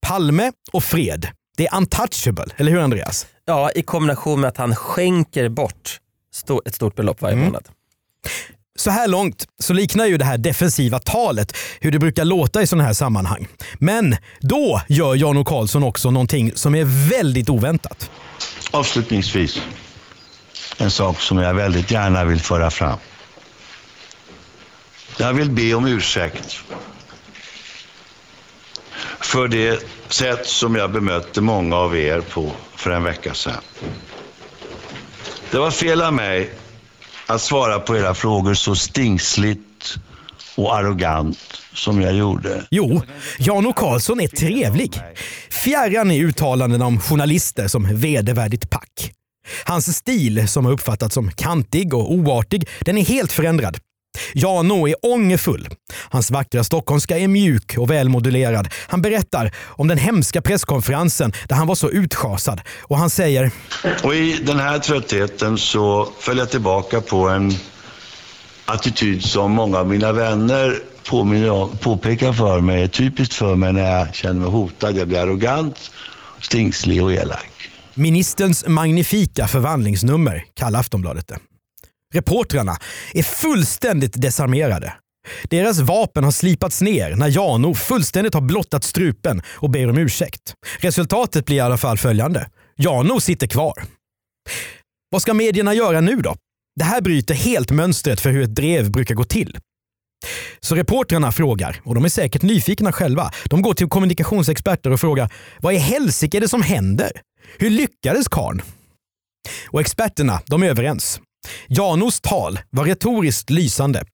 Palme 0.00 0.52
och 0.72 0.84
fred, 0.84 1.28
det 1.56 1.66
är 1.66 1.76
untouchable, 1.76 2.46
eller 2.56 2.70
hur 2.72 2.78
Andreas? 2.78 3.26
Ja, 3.44 3.70
i 3.74 3.82
kombination 3.82 4.40
med 4.40 4.48
att 4.48 4.56
han 4.56 4.76
skänker 4.76 5.48
bort 5.48 5.98
ett 6.66 6.74
stort 6.74 6.96
belopp 6.96 7.22
varje 7.22 7.36
månad. 7.36 7.68
Så 8.76 8.90
här 8.90 9.08
långt 9.08 9.46
så 9.58 9.72
liknar 9.72 10.06
ju 10.06 10.18
det 10.18 10.24
här 10.24 10.38
defensiva 10.38 10.98
talet 10.98 11.56
hur 11.80 11.90
det 11.90 11.98
brukar 11.98 12.24
låta 12.24 12.62
i 12.62 12.66
sådana 12.66 12.84
här 12.84 12.92
sammanhang. 12.92 13.48
Men 13.78 14.16
då 14.40 14.82
gör 14.88 15.14
Jan 15.14 15.38
O 15.38 15.44
Karlsson 15.44 15.82
också 15.82 16.10
någonting 16.10 16.52
som 16.54 16.74
är 16.74 17.10
väldigt 17.10 17.50
oväntat. 17.50 18.10
Avslutningsvis, 18.70 19.62
en 20.78 20.90
sak 20.90 21.20
som 21.20 21.38
jag 21.38 21.54
väldigt 21.54 21.90
gärna 21.90 22.24
vill 22.24 22.40
föra 22.40 22.70
fram. 22.70 22.98
Jag 25.16 25.32
vill 25.32 25.50
be 25.50 25.74
om 25.74 25.86
ursäkt 25.86 26.62
för 29.20 29.48
det 29.48 29.84
sätt 30.08 30.46
som 30.46 30.74
jag 30.74 30.92
bemötte 30.92 31.40
många 31.40 31.76
av 31.76 31.96
er 31.96 32.20
på 32.20 32.52
för 32.76 32.90
en 32.90 33.02
vecka 33.02 33.34
sedan. 33.34 33.60
Det 35.50 35.58
var 35.58 35.70
fel 35.70 36.02
av 36.02 36.12
mig 36.12 36.50
att 37.26 37.40
svara 37.40 37.80
på 37.80 37.96
era 37.96 38.14
frågor 38.14 38.54
så 38.54 38.74
stingsligt 38.74 39.94
och 40.56 40.76
arrogant 40.76 41.62
som 41.74 42.00
jag 42.00 42.14
gjorde. 42.14 42.64
Jo, 42.70 43.02
Jan 43.38 43.66
O 43.66 43.72
Karlsson 43.72 44.20
är 44.20 44.28
trevlig. 44.28 45.00
Fjärran 45.50 46.10
i 46.10 46.20
uttalanden 46.20 46.82
om 46.82 47.00
journalister 47.00 47.68
som 47.68 47.96
vedervärdigt 47.96 48.70
pack. 48.70 49.12
Hans 49.64 49.96
stil, 49.96 50.48
som 50.48 50.64
har 50.64 50.72
uppfattats 50.72 51.14
som 51.14 51.30
kantig 51.30 51.94
och 51.94 52.12
oartig, 52.12 52.68
den 52.80 52.98
är 52.98 53.04
helt 53.04 53.32
förändrad. 53.32 53.78
Jano 54.34 54.88
är 54.88 54.94
ångerfull. 55.02 55.68
Hans 56.10 56.30
vackra 56.30 56.64
stockholmska 56.64 57.18
är 57.18 57.28
mjuk 57.28 57.74
och 57.78 57.90
välmodulerad. 57.90 58.68
Han 58.88 59.02
berättar 59.02 59.54
om 59.64 59.88
den 59.88 59.98
hemska 59.98 60.42
presskonferensen 60.42 61.32
där 61.48 61.56
han 61.56 61.66
var 61.66 61.74
så 61.74 61.90
utschasad 61.90 62.60
och 62.80 62.98
han 62.98 63.10
säger 63.10 63.50
Och 64.02 64.14
i 64.14 64.38
den 64.42 64.58
här 64.58 64.78
tröttheten 64.78 65.58
så 65.58 66.08
föll 66.18 66.38
jag 66.38 66.50
tillbaka 66.50 67.00
på 67.00 67.28
en 67.28 67.52
attityd 68.64 69.24
som 69.24 69.52
många 69.52 69.78
av 69.78 69.88
mina 69.88 70.12
vänner 70.12 70.78
påminner 71.08 71.50
om, 71.50 71.76
påpekar 71.76 72.32
för 72.32 72.60
mig 72.60 72.82
är 72.82 72.88
typiskt 72.88 73.34
för 73.34 73.56
mig 73.56 73.72
när 73.72 73.98
jag 73.98 74.14
känner 74.14 74.40
mig 74.40 74.50
hotad. 74.50 74.96
Jag 74.96 75.08
blir 75.08 75.18
arrogant, 75.18 75.90
stingslig 76.40 77.02
och 77.02 77.12
elak. 77.12 77.51
Ministerns 77.94 78.66
magnifika 78.66 79.48
förvandlingsnummer, 79.48 80.44
kallar 80.54 80.80
Aftonbladet 80.80 81.28
det. 81.28 81.38
Reportrarna 82.14 82.76
är 83.14 83.22
fullständigt 83.22 84.12
desarmerade. 84.14 84.94
Deras 85.44 85.78
vapen 85.78 86.24
har 86.24 86.30
slipats 86.30 86.82
ner 86.82 87.16
när 87.16 87.28
Jano 87.28 87.74
fullständigt 87.74 88.34
har 88.34 88.40
blottat 88.40 88.84
strupen 88.84 89.42
och 89.46 89.70
ber 89.70 89.90
om 89.90 89.98
ursäkt. 89.98 90.54
Resultatet 90.78 91.46
blir 91.46 91.56
i 91.56 91.60
alla 91.60 91.78
fall 91.78 91.98
följande. 91.98 92.50
Jano 92.76 93.20
sitter 93.20 93.46
kvar. 93.46 93.82
Vad 95.10 95.22
ska 95.22 95.34
medierna 95.34 95.74
göra 95.74 96.00
nu 96.00 96.16
då? 96.16 96.36
Det 96.76 96.84
här 96.84 97.00
bryter 97.00 97.34
helt 97.34 97.70
mönstret 97.70 98.20
för 98.20 98.30
hur 98.30 98.42
ett 98.42 98.54
drev 98.54 98.90
brukar 98.90 99.14
gå 99.14 99.24
till. 99.24 99.58
Så 100.60 100.74
reportrarna 100.74 101.32
frågar, 101.32 101.80
och 101.84 101.94
de 101.94 102.04
är 102.04 102.08
säkert 102.08 102.42
nyfikna 102.42 102.92
själva. 102.92 103.30
De 103.44 103.62
går 103.62 103.74
till 103.74 103.88
kommunikationsexperter 103.88 104.90
och 104.92 105.00
frågar 105.00 105.32
vad 105.60 105.74
i 105.74 105.76
helsike 105.76 106.38
är 106.38 106.40
det 106.40 106.48
som 106.48 106.62
händer? 106.62 107.10
Hur 107.58 107.70
lyckades 107.70 108.28
karln? 108.28 108.62
Och 109.68 109.80
experterna, 109.80 110.40
de 110.46 110.62
är 110.62 110.66
överens. 110.66 111.20
Janos 111.68 112.20
tal 112.20 112.60
var 112.70 112.84
retoriskt 112.84 113.50
lysande. 113.50 114.04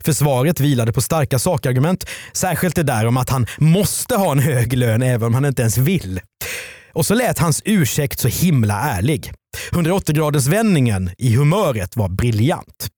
Försvaret 0.00 0.60
vilade 0.60 0.92
på 0.92 1.00
starka 1.00 1.38
sakargument, 1.38 2.04
särskilt 2.32 2.76
det 2.76 2.82
där 2.82 3.06
om 3.06 3.16
att 3.16 3.30
han 3.30 3.46
måste 3.58 4.16
ha 4.16 4.32
en 4.32 4.38
hög 4.38 4.72
lön 4.72 5.02
även 5.02 5.26
om 5.26 5.34
han 5.34 5.44
inte 5.44 5.62
ens 5.62 5.78
vill. 5.78 6.20
Och 6.92 7.06
så 7.06 7.14
lät 7.14 7.38
hans 7.38 7.62
ursäkt 7.64 8.20
så 8.20 8.28
himla 8.28 8.80
ärlig. 8.80 9.32
180-gradersvändningen 9.72 11.10
i 11.18 11.34
humöret 11.36 11.96
var 11.96 12.08
briljant. 12.08 12.88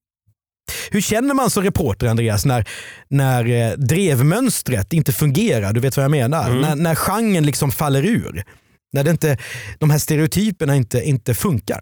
Hur 0.93 1.01
känner 1.01 1.35
man 1.35 1.51
som 1.51 1.63
reporter, 1.63 2.07
Andreas, 2.07 2.45
när, 2.45 2.69
när 3.09 3.47
eh, 3.47 3.77
drevmönstret 3.77 4.93
inte 4.93 5.13
fungerar? 5.13 5.73
Du 5.73 5.81
vet 5.81 5.97
vad 5.97 6.05
jag 6.05 6.11
menar? 6.11 6.51
När, 6.51 6.77
när 6.77 6.95
genren 6.95 7.47
liksom 7.47 7.73
faller 7.73 8.07
ur. 8.07 8.45
När 8.93 9.05
det 9.05 9.11
inte, 9.11 9.39
de 9.79 9.91
här 9.91 9.99
stereotyperna 9.99 10.77
inte, 10.77 11.03
inte 11.03 11.35
funkar. 11.35 11.81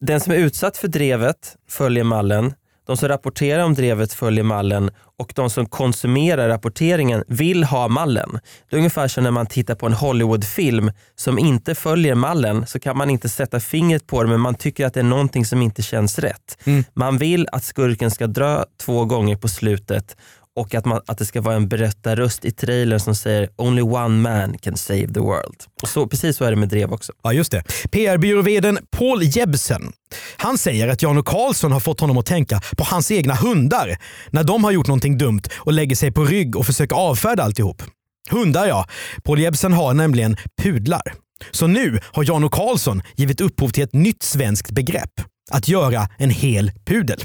Den 0.00 0.20
som 0.20 0.32
är 0.32 0.36
utsatt 0.36 0.76
för 0.76 0.88
drevet 0.88 1.56
följer 1.68 2.04
mallen, 2.04 2.54
de 2.86 2.96
som 2.96 3.08
rapporterar 3.08 3.64
om 3.64 3.74
drevet 3.74 4.12
följer 4.12 4.44
mallen 4.44 4.90
och 5.18 5.32
de 5.34 5.50
som 5.50 5.66
konsumerar 5.66 6.48
rapporteringen 6.48 7.24
vill 7.28 7.64
ha 7.64 7.88
mallen. 7.88 8.38
Det 8.70 8.76
är 8.76 8.78
ungefär 8.78 9.08
som 9.08 9.24
när 9.24 9.30
man 9.30 9.46
tittar 9.46 9.74
på 9.74 9.86
en 9.86 9.92
Hollywoodfilm 9.92 10.90
som 11.16 11.38
inte 11.38 11.74
följer 11.74 12.14
mallen 12.14 12.66
så 12.66 12.80
kan 12.80 12.96
man 12.98 13.10
inte 13.10 13.28
sätta 13.28 13.60
fingret 13.60 14.06
på 14.06 14.22
det 14.22 14.28
men 14.28 14.40
man 14.40 14.54
tycker 14.54 14.86
att 14.86 14.94
det 14.94 15.00
är 15.00 15.04
någonting 15.04 15.44
som 15.44 15.62
inte 15.62 15.82
känns 15.82 16.18
rätt. 16.18 16.58
Man 16.94 17.18
vill 17.18 17.48
att 17.52 17.64
skurken 17.64 18.10
ska 18.10 18.26
dra 18.26 18.64
två 18.80 19.04
gånger 19.04 19.36
på 19.36 19.48
slutet 19.48 20.16
och 20.56 20.74
att, 20.74 20.84
man, 20.84 21.00
att 21.06 21.18
det 21.18 21.26
ska 21.26 21.40
vara 21.40 21.54
en 21.54 21.68
berättarröst 21.68 22.44
i 22.44 22.50
trailern 22.50 23.00
som 23.00 23.14
säger 23.14 23.48
“Only 23.56 23.82
one 23.82 24.08
man 24.08 24.58
can 24.58 24.76
save 24.76 25.08
the 25.14 25.20
world”. 25.20 25.56
Och 25.82 25.88
så, 25.88 26.06
precis 26.06 26.36
så 26.36 26.44
är 26.44 26.50
det 26.50 26.56
med 26.56 26.68
drev 26.68 26.92
också. 26.92 27.12
Ja, 27.22 27.32
just 27.32 27.52
det. 27.52 27.62
PR-byråveden 27.90 28.78
Paul 28.90 29.22
Jebsen. 29.22 29.92
Han 30.36 30.58
säger 30.58 30.88
att 30.88 31.02
Jan 31.02 31.18
O 31.18 31.22
Karlsson 31.22 31.72
har 31.72 31.80
fått 31.80 32.00
honom 32.00 32.18
att 32.18 32.26
tänka 32.26 32.60
på 32.76 32.84
hans 32.84 33.10
egna 33.10 33.34
hundar 33.34 33.96
när 34.30 34.44
de 34.44 34.64
har 34.64 34.70
gjort 34.70 34.86
någonting 34.86 35.18
dumt 35.18 35.42
och 35.56 35.72
lägger 35.72 35.96
sig 35.96 36.12
på 36.12 36.24
rygg 36.24 36.56
och 36.56 36.66
försöker 36.66 36.96
avfärda 36.96 37.42
alltihop. 37.42 37.82
Hundar 38.30 38.66
ja. 38.66 38.86
Paul 39.24 39.40
Jebsen 39.40 39.72
har 39.72 39.94
nämligen 39.94 40.36
pudlar. 40.62 41.14
Så 41.50 41.66
nu 41.66 41.98
har 42.12 42.24
Jan 42.24 42.44
O 42.44 42.48
Karlsson 42.48 43.02
givit 43.16 43.40
upphov 43.40 43.68
till 43.68 43.84
ett 43.84 43.92
nytt 43.92 44.22
svenskt 44.22 44.70
begrepp. 44.70 45.10
Att 45.50 45.68
göra 45.68 46.08
en 46.18 46.30
hel 46.30 46.72
pudel. 46.86 47.22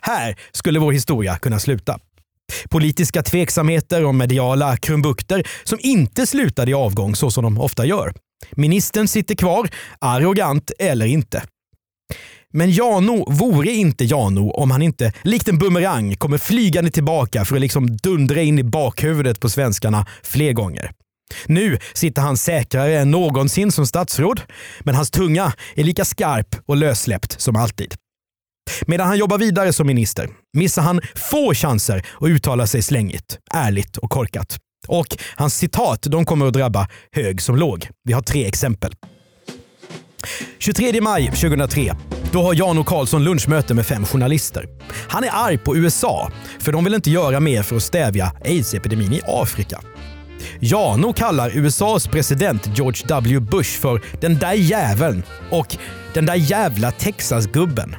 Här 0.00 0.36
skulle 0.52 0.78
vår 0.78 0.92
historia 0.92 1.38
kunna 1.38 1.58
sluta. 1.58 1.98
Politiska 2.70 3.22
tveksamheter 3.22 4.04
och 4.04 4.14
mediala 4.14 4.76
krumbukter 4.76 5.44
som 5.64 5.78
inte 5.82 6.26
slutade 6.26 6.70
i 6.70 6.74
avgång 6.74 7.16
så 7.16 7.30
som 7.30 7.44
de 7.44 7.58
ofta 7.58 7.86
gör. 7.86 8.12
Ministern 8.50 9.08
sitter 9.08 9.34
kvar, 9.34 9.68
arrogant 10.00 10.70
eller 10.78 11.06
inte. 11.06 11.42
Men 12.52 12.70
Jano 12.70 13.32
vore 13.32 13.70
inte 13.70 14.04
Jano 14.04 14.50
om 14.50 14.70
han 14.70 14.82
inte 14.82 15.12
likt 15.22 15.48
en 15.48 15.58
bumerang 15.58 16.16
kommer 16.16 16.38
flygande 16.38 16.90
tillbaka 16.90 17.44
för 17.44 17.54
att 17.54 17.60
liksom 17.60 17.96
dundra 17.96 18.42
in 18.42 18.58
i 18.58 18.62
bakhuvudet 18.62 19.40
på 19.40 19.50
svenskarna 19.50 20.06
fler 20.22 20.52
gånger. 20.52 20.90
Nu 21.46 21.78
sitter 21.94 22.22
han 22.22 22.36
säkrare 22.36 22.98
än 22.98 23.10
någonsin 23.10 23.72
som 23.72 23.86
statsråd, 23.86 24.40
men 24.80 24.94
hans 24.94 25.10
tunga 25.10 25.52
är 25.74 25.84
lika 25.84 26.04
skarp 26.04 26.56
och 26.66 26.76
lössläppt 26.76 27.40
som 27.40 27.56
alltid. 27.56 27.94
Medan 28.86 29.06
han 29.06 29.18
jobbar 29.18 29.38
vidare 29.38 29.72
som 29.72 29.86
minister 29.86 30.28
missar 30.56 30.82
han 30.82 31.00
få 31.14 31.54
chanser 31.54 32.06
att 32.20 32.28
uttala 32.28 32.66
sig 32.66 32.82
slängigt, 32.82 33.38
ärligt 33.54 33.96
och 33.96 34.10
korkat. 34.10 34.58
Och 34.88 35.06
hans 35.36 35.54
citat 35.54 36.02
de 36.02 36.24
kommer 36.24 36.46
att 36.46 36.52
drabba 36.52 36.88
hög 37.12 37.42
som 37.42 37.56
låg. 37.56 37.88
Vi 38.04 38.12
har 38.12 38.22
tre 38.22 38.46
exempel. 38.46 38.92
23 40.58 41.00
maj 41.00 41.26
2003. 41.26 41.94
Då 42.32 42.42
har 42.42 42.54
Jan 42.54 42.78
O 42.78 42.84
Karlsson 42.84 43.24
lunchmöte 43.24 43.74
med 43.74 43.86
fem 43.86 44.04
journalister. 44.04 44.66
Han 45.08 45.24
är 45.24 45.30
arg 45.32 45.58
på 45.58 45.76
USA, 45.76 46.30
för 46.58 46.72
de 46.72 46.84
vill 46.84 46.94
inte 46.94 47.10
göra 47.10 47.40
mer 47.40 47.62
för 47.62 47.76
att 47.76 47.82
stävja 47.82 48.32
aids-epidemin 48.44 49.12
i 49.12 49.20
Afrika. 49.26 49.80
Jano 50.60 51.12
kallar 51.12 51.56
USAs 51.56 52.08
president 52.08 52.78
George 52.78 53.06
W 53.08 53.40
Bush 53.40 53.80
för 53.80 54.00
“den 54.20 54.38
där 54.38 54.52
jäveln” 54.52 55.22
och 55.50 55.76
“den 56.14 56.26
där 56.26 56.34
jävla 56.34 56.90
Texas-gubben”. 56.90 57.96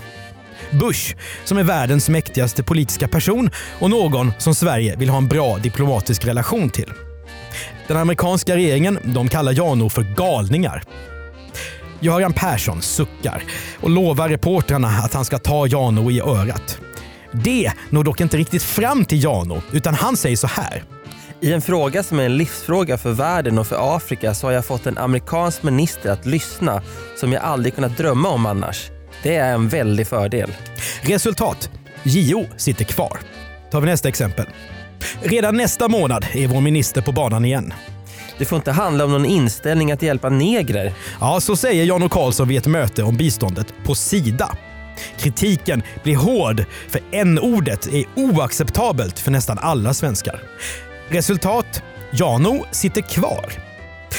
Bush, 0.74 1.16
som 1.46 1.58
är 1.58 1.64
världens 1.64 2.10
mäktigaste 2.10 2.64
politiska 2.64 3.08
person 3.08 3.50
och 3.80 3.90
någon 3.90 4.32
som 4.38 4.56
Sverige 4.56 4.96
vill 4.96 5.10
ha 5.10 5.18
en 5.18 5.28
bra 5.28 5.58
diplomatisk 5.58 6.26
relation 6.26 6.70
till. 6.70 6.94
Den 7.88 7.98
amerikanska 7.98 8.56
regeringen 8.56 9.00
de 9.04 9.30
kallar 9.30 9.54
Jano 9.54 9.90
för 9.90 10.02
galningar. 10.02 10.84
Göran 12.00 12.34
Persson 12.34 12.82
suckar 12.82 13.44
och 13.80 13.90
lovar 13.90 14.30
reportrarna 14.30 14.88
att 14.88 15.14
han 15.14 15.26
ska 15.26 15.38
ta 15.38 15.68
Jano 15.68 16.12
i 16.12 16.22
örat. 16.22 16.80
Det 17.32 17.72
når 17.90 18.04
dock 18.04 18.22
inte 18.22 18.38
riktigt 18.38 18.64
fram 18.64 19.06
till 19.06 19.24
Jano, 19.24 19.62
utan 19.72 19.94
han 19.94 20.18
säger 20.18 20.38
så 20.38 20.48
här. 20.48 20.84
I 21.42 21.54
en 21.54 21.62
fråga 21.62 22.04
som 22.04 22.20
är 22.20 22.24
en 22.24 22.38
livsfråga 22.38 22.98
för 22.98 23.12
världen 23.12 23.58
och 23.58 23.68
för 23.68 23.96
Afrika 23.96 24.34
så 24.34 24.48
har 24.48 24.52
jag 24.52 24.66
fått 24.66 24.86
en 24.86 24.98
amerikansk 24.98 25.64
minister 25.64 26.12
att 26.12 26.26
lyssna 26.26 26.82
som 27.16 27.34
jag 27.34 27.44
aldrig 27.44 27.76
kunnat 27.76 27.98
drömma 27.98 28.30
om 28.30 28.46
annars. 28.46 28.93
Det 29.24 29.36
är 29.36 29.54
en 29.54 29.68
väldig 29.70 30.08
fördel. 30.08 30.52
Resultat. 31.02 31.70
JO 32.04 32.46
sitter 32.58 32.86
kvar. 32.86 33.20
Tar 33.72 33.82
vi 33.82 33.88
nästa 33.88 34.08
exempel. 34.10 34.46
Redan 35.22 35.58
nästa 35.58 35.88
månad 35.88 36.26
är 36.34 36.48
vår 36.48 36.62
minister 36.62 37.02
på 37.02 37.12
banan 37.12 37.46
igen. 37.46 37.74
Det 38.38 38.46
får 38.46 38.56
inte 38.56 38.72
handla 38.72 39.06
om 39.06 39.12
någon 39.12 39.26
inställning 39.26 39.92
att 39.92 40.02
hjälpa 40.02 40.30
negrer. 40.30 40.94
Ja, 41.20 41.40
så 41.42 41.56
säger 41.56 41.86
Jan 41.86 42.04
O 42.04 42.10
Karlsson 42.10 42.48
vid 42.48 42.58
ett 42.58 42.68
möte 42.68 43.04
om 43.04 43.18
biståndet 43.18 43.74
på 43.86 43.96
Sida. 43.96 44.58
Kritiken 45.18 45.84
blir 46.04 46.16
hård, 46.16 46.66
för 46.90 47.02
n-ordet 47.12 47.88
är 47.94 48.06
oacceptabelt 48.16 49.20
för 49.20 49.32
nästan 49.32 49.58
alla 49.62 49.94
svenskar. 49.94 50.40
Resultat? 51.10 51.84
Jano 52.12 52.66
sitter 52.72 53.02
kvar. 53.02 53.73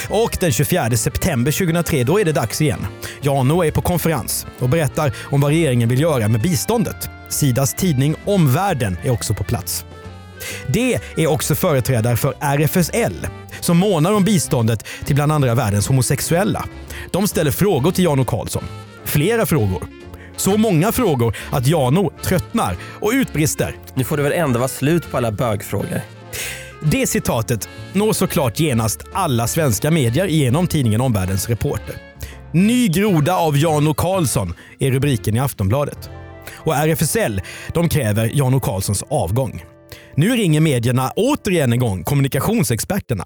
Och 0.09 0.37
den 0.41 0.53
24 0.53 0.91
september 0.91 1.53
2003, 1.53 2.05
då 2.05 2.21
är 2.21 2.25
det 2.25 2.33
dags 2.33 2.61
igen. 2.61 2.87
Jano 3.21 3.65
är 3.65 3.71
på 3.71 3.83
konferens 3.83 4.47
och 4.59 4.69
berättar 4.69 5.13
om 5.31 5.41
vad 5.41 5.51
regeringen 5.51 5.89
vill 5.89 6.01
göra 6.01 6.29
med 6.29 6.41
biståndet. 6.41 7.09
Sidas 7.29 7.75
tidning 7.75 8.15
Omvärlden 8.25 8.97
är 9.03 9.11
också 9.11 9.35
på 9.35 9.45
plats. 9.45 9.85
Det 10.67 10.99
är 11.17 11.27
också 11.27 11.55
företrädare 11.55 12.17
för 12.17 12.35
RFSL 12.41 13.27
som 13.61 13.77
månar 13.77 14.13
om 14.13 14.25
biståndet 14.25 14.87
till 15.05 15.15
bland 15.15 15.33
andra 15.33 15.55
världens 15.55 15.89
homosexuella. 15.89 16.65
De 17.11 17.29
ställer 17.29 17.51
frågor 17.51 17.91
till 17.91 18.05
Jano 18.05 18.25
Karlsson. 18.25 18.65
Flera 19.05 19.47
frågor. 19.47 19.83
Så 20.37 20.57
många 20.57 20.93
frågor 20.93 21.37
att 21.51 21.67
Jano 21.67 22.11
tröttnar 22.23 22.77
och 23.01 23.11
utbrister. 23.15 23.77
Nu 23.95 24.05
får 24.05 24.17
det 24.17 24.23
väl 24.23 24.33
ändå 24.33 24.59
vara 24.59 24.69
slut 24.69 25.11
på 25.11 25.17
alla 25.17 25.33
bögfrågor. 25.33 26.01
Det 26.83 27.07
citatet 27.07 27.69
når 27.95 28.13
såklart 28.13 28.61
genast 28.61 29.01
alla 29.13 29.47
svenska 29.47 29.91
medier 29.91 30.27
genom 30.27 30.67
tidningen 30.67 31.01
Omvärldens 31.01 31.49
Reporter. 31.49 31.95
Ny 32.53 32.89
groda 32.89 33.37
av 33.37 33.57
Jan 33.57 33.89
O 33.89 33.95
Karlsson 33.95 34.55
är 34.79 34.91
rubriken 34.91 35.37
i 35.37 35.41
Aftonbladet. 35.41 36.11
Och 36.53 36.75
RFSL 36.75 37.41
de 37.75 37.89
kräver 37.89 38.31
Jan 38.35 38.55
O 38.55 38.61
Karlssons 38.61 39.05
avgång. 39.11 39.65
Nu 40.17 40.29
ringer 40.29 40.61
medierna 40.61 41.13
återigen 41.17 41.73
en 41.73 41.79
gång 41.79 42.05
kommunikationsexperterna. 42.05 43.25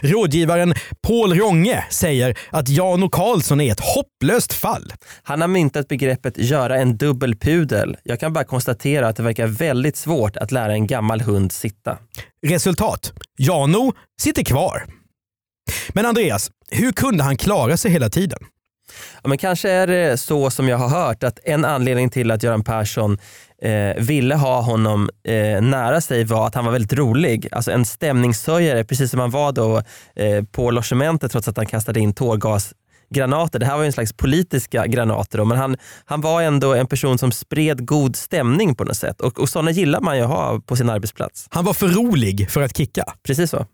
Rådgivaren 0.00 0.74
Paul 1.06 1.34
Ronge 1.34 1.84
säger 1.90 2.38
att 2.50 2.68
Jan 2.68 3.10
Karlsson 3.10 3.60
är 3.60 3.72
ett 3.72 3.80
hopplöst 3.80 4.52
fall. 4.52 4.92
Han 5.22 5.40
har 5.40 5.48
myntat 5.48 5.88
begreppet 5.88 6.38
göra 6.38 6.78
en 6.78 6.96
dubbel 6.96 7.36
pudel. 7.36 7.96
Jag 8.02 8.20
kan 8.20 8.32
bara 8.32 8.44
konstatera 8.44 9.08
att 9.08 9.16
det 9.16 9.22
verkar 9.22 9.46
väldigt 9.46 9.96
svårt 9.96 10.36
att 10.36 10.52
lära 10.52 10.72
en 10.72 10.86
gammal 10.86 11.20
hund 11.20 11.52
sitta. 11.52 11.98
Resultat. 12.46 13.12
Jano 13.38 13.92
sitter 14.20 14.44
kvar. 14.44 14.86
Men 15.88 16.06
Andreas, 16.06 16.50
hur 16.70 16.92
kunde 16.92 17.24
han 17.24 17.36
klara 17.36 17.76
sig 17.76 17.90
hela 17.90 18.10
tiden? 18.10 18.38
Ja, 19.22 19.28
men 19.28 19.38
kanske 19.38 19.70
är 19.70 19.86
det 19.86 20.18
så 20.18 20.50
som 20.50 20.68
jag 20.68 20.78
har 20.78 20.88
hört 20.88 21.22
att 21.22 21.38
en 21.44 21.64
anledning 21.64 22.10
till 22.10 22.30
att 22.30 22.42
Göran 22.42 22.64
Persson 22.64 23.18
eh, 23.62 24.02
ville 24.02 24.34
ha 24.34 24.60
honom 24.60 25.10
eh, 25.24 25.62
nära 25.62 26.00
sig 26.00 26.24
var 26.24 26.46
att 26.46 26.54
han 26.54 26.64
var 26.64 26.72
väldigt 26.72 26.92
rolig. 26.92 27.48
Alltså 27.52 27.70
en 27.70 27.84
stämningshöjare, 27.84 28.84
precis 28.84 29.10
som 29.10 29.20
han 29.20 29.30
var 29.30 29.52
då 29.52 29.82
eh, 30.16 30.44
på 30.44 30.70
logementet 30.70 31.32
trots 31.32 31.48
att 31.48 31.56
han 31.56 31.66
kastade 31.66 32.00
in 32.00 32.14
tårgasgranater. 32.14 33.58
Det 33.58 33.66
här 33.66 33.76
var 33.76 33.84
en 33.84 33.92
slags 33.92 34.12
politiska 34.12 34.86
granater 34.86 35.38
då, 35.38 35.44
men 35.44 35.58
han, 35.58 35.76
han 36.04 36.20
var 36.20 36.42
ändå 36.42 36.74
en 36.74 36.86
person 36.86 37.18
som 37.18 37.32
spred 37.32 37.86
god 37.86 38.16
stämning 38.16 38.74
på 38.74 38.84
något 38.84 38.96
sätt 38.96 39.20
och, 39.20 39.38
och 39.38 39.48
sådana 39.48 39.70
gillar 39.70 40.00
man 40.00 40.16
ju 40.16 40.22
att 40.22 40.30
ha 40.30 40.60
på 40.66 40.76
sin 40.76 40.90
arbetsplats. 40.90 41.46
Han 41.50 41.64
var 41.64 41.72
för 41.72 41.88
rolig 41.88 42.50
för 42.50 42.62
att 42.62 42.76
kicka. 42.76 43.04
Precis 43.26 43.50
så. 43.50 43.66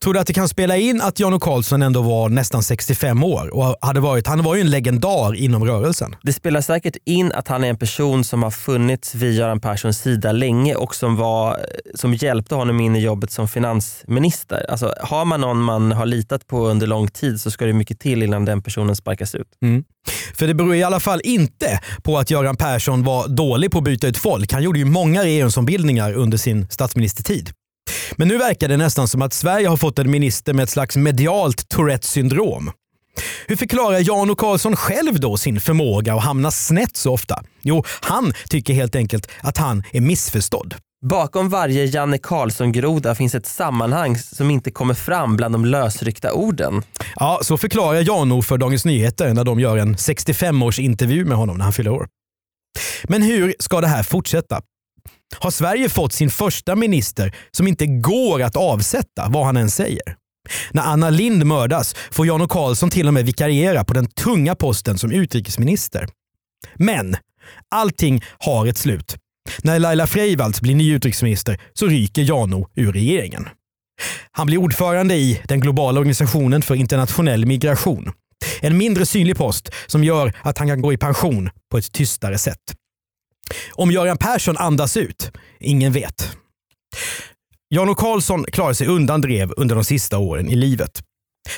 Tror 0.00 0.14
du 0.14 0.20
att 0.20 0.26
det 0.26 0.32
kan 0.32 0.48
spela 0.48 0.76
in 0.76 1.00
att 1.00 1.20
Jan 1.20 1.40
Karlsson 1.40 1.82
ändå 1.82 2.02
var 2.02 2.28
nästan 2.28 2.62
65 2.62 3.24
år 3.24 3.54
och 3.54 3.76
hade 3.80 4.00
varit, 4.00 4.26
han 4.26 4.42
var 4.42 4.54
ju 4.54 4.60
en 4.60 4.70
legendar 4.70 5.34
inom 5.34 5.64
rörelsen? 5.64 6.16
Det 6.22 6.32
spelar 6.32 6.60
säkert 6.60 6.96
in 7.04 7.32
att 7.32 7.48
han 7.48 7.64
är 7.64 7.68
en 7.68 7.78
person 7.78 8.24
som 8.24 8.42
har 8.42 8.50
funnits 8.50 9.14
vid 9.14 9.34
Göran 9.34 9.60
Perssons 9.60 9.98
sida 9.98 10.32
länge 10.32 10.74
och 10.74 10.94
som, 10.94 11.16
var, 11.16 11.60
som 11.94 12.14
hjälpte 12.14 12.54
honom 12.54 12.80
in 12.80 12.96
i 12.96 13.00
jobbet 13.00 13.30
som 13.30 13.48
finansminister. 13.48 14.66
Alltså, 14.70 14.94
har 15.00 15.24
man 15.24 15.40
någon 15.40 15.62
man 15.62 15.92
har 15.92 16.06
litat 16.06 16.46
på 16.46 16.66
under 16.66 16.86
lång 16.86 17.08
tid 17.08 17.40
så 17.40 17.50
ska 17.50 17.66
det 17.66 17.72
mycket 17.72 18.00
till 18.00 18.22
innan 18.22 18.44
den 18.44 18.62
personen 18.62 18.96
sparkas 18.96 19.34
ut. 19.34 19.48
Mm. 19.62 19.84
För 20.34 20.46
det 20.46 20.54
beror 20.54 20.74
i 20.74 20.82
alla 20.82 21.00
fall 21.00 21.20
inte 21.24 21.80
på 22.02 22.18
att 22.18 22.30
Göran 22.30 22.56
Persson 22.56 23.04
var 23.04 23.28
dålig 23.28 23.70
på 23.70 23.78
att 23.78 23.84
byta 23.84 24.06
ut 24.06 24.16
folk. 24.16 24.52
Han 24.52 24.62
gjorde 24.62 24.78
ju 24.78 24.84
många 24.84 25.24
regeringsombildningar 25.24 26.12
under 26.12 26.38
sin 26.38 26.66
statsministertid. 26.70 27.50
Men 28.16 28.28
nu 28.28 28.38
verkar 28.38 28.68
det 28.68 28.76
nästan 28.76 29.08
som 29.08 29.22
att 29.22 29.32
Sverige 29.32 29.68
har 29.68 29.76
fått 29.76 29.98
en 29.98 30.10
minister 30.10 30.52
med 30.52 30.62
ett 30.62 30.70
slags 30.70 30.96
medialt 30.96 31.68
Tourettes 31.68 32.10
syndrom. 32.10 32.70
Hur 33.46 33.56
förklarar 33.56 33.98
Jan 34.08 34.30
O 34.30 34.34
Karlsson 34.34 34.76
själv 34.76 35.20
då 35.20 35.36
sin 35.36 35.60
förmåga 35.60 36.14
att 36.14 36.22
hamna 36.22 36.50
snett 36.50 36.96
så 36.96 37.12
ofta? 37.12 37.42
Jo, 37.62 37.84
han 38.00 38.32
tycker 38.48 38.74
helt 38.74 38.96
enkelt 38.96 39.28
att 39.40 39.58
han 39.58 39.82
är 39.92 40.00
missförstådd. 40.00 40.74
Bakom 41.04 41.48
varje 41.48 41.84
Janne 41.84 42.18
Karlsson-groda 42.18 43.14
finns 43.14 43.34
ett 43.34 43.46
sammanhang 43.46 44.18
som 44.18 44.50
inte 44.50 44.70
kommer 44.70 44.94
fram 44.94 45.36
bland 45.36 45.54
de 45.54 45.64
lösryckta 45.64 46.32
orden. 46.32 46.82
Ja, 47.16 47.40
så 47.42 47.58
förklarar 47.58 48.00
Jano 48.00 48.42
för 48.42 48.58
Dagens 48.58 48.84
Nyheter 48.84 49.34
när 49.34 49.44
de 49.44 49.60
gör 49.60 49.76
en 49.76 49.96
65-års 49.96 50.78
intervju 50.78 51.24
med 51.24 51.36
honom 51.36 51.56
när 51.56 51.64
han 51.64 51.72
fyller 51.72 51.90
år. 51.90 52.08
Men 53.04 53.22
hur 53.22 53.54
ska 53.58 53.80
det 53.80 53.86
här 53.86 54.02
fortsätta? 54.02 54.60
Har 55.38 55.50
Sverige 55.50 55.88
fått 55.88 56.12
sin 56.12 56.30
första 56.30 56.76
minister 56.76 57.34
som 57.50 57.68
inte 57.68 57.86
går 57.86 58.42
att 58.42 58.56
avsätta 58.56 59.28
vad 59.28 59.46
han 59.46 59.56
än 59.56 59.70
säger? 59.70 60.16
När 60.70 60.82
Anna 60.82 61.10
Lind 61.10 61.46
mördas 61.46 61.94
får 62.10 62.26
Jan 62.26 62.48
Karlsson 62.48 62.90
till 62.90 63.08
och 63.08 63.14
med 63.14 63.26
vikariera 63.26 63.84
på 63.84 63.94
den 63.94 64.06
tunga 64.06 64.54
posten 64.54 64.98
som 64.98 65.12
utrikesminister. 65.12 66.08
Men 66.74 67.16
allting 67.70 68.24
har 68.38 68.66
ett 68.66 68.78
slut. 68.78 69.16
När 69.62 69.78
Laila 69.78 70.06
Freivalds 70.06 70.60
blir 70.60 70.74
ny 70.74 70.94
utrikesminister 70.94 71.60
så 71.72 71.86
ryker 71.86 72.22
Jano 72.22 72.68
ur 72.74 72.92
regeringen. 72.92 73.48
Han 74.32 74.46
blir 74.46 74.58
ordförande 74.58 75.14
i 75.14 75.40
den 75.44 75.60
globala 75.60 76.00
organisationen 76.00 76.62
för 76.62 76.74
internationell 76.74 77.46
migration. 77.46 78.12
En 78.60 78.76
mindre 78.76 79.06
synlig 79.06 79.36
post 79.36 79.68
som 79.86 80.04
gör 80.04 80.32
att 80.42 80.58
han 80.58 80.68
kan 80.68 80.82
gå 80.82 80.92
i 80.92 80.96
pension 80.96 81.50
på 81.70 81.78
ett 81.78 81.92
tystare 81.92 82.38
sätt. 82.38 82.58
Om 83.72 83.90
Göran 83.90 84.16
Persson 84.16 84.56
andas 84.56 84.96
ut? 84.96 85.30
Ingen 85.60 85.92
vet. 85.92 86.36
Jan-O 87.74 87.94
Karlsson 87.94 88.44
klarar 88.44 88.72
sig 88.72 88.86
undan 88.86 89.20
drev 89.20 89.52
under 89.56 89.74
de 89.74 89.84
sista 89.84 90.18
åren 90.18 90.48
i 90.48 90.56
livet. 90.56 91.02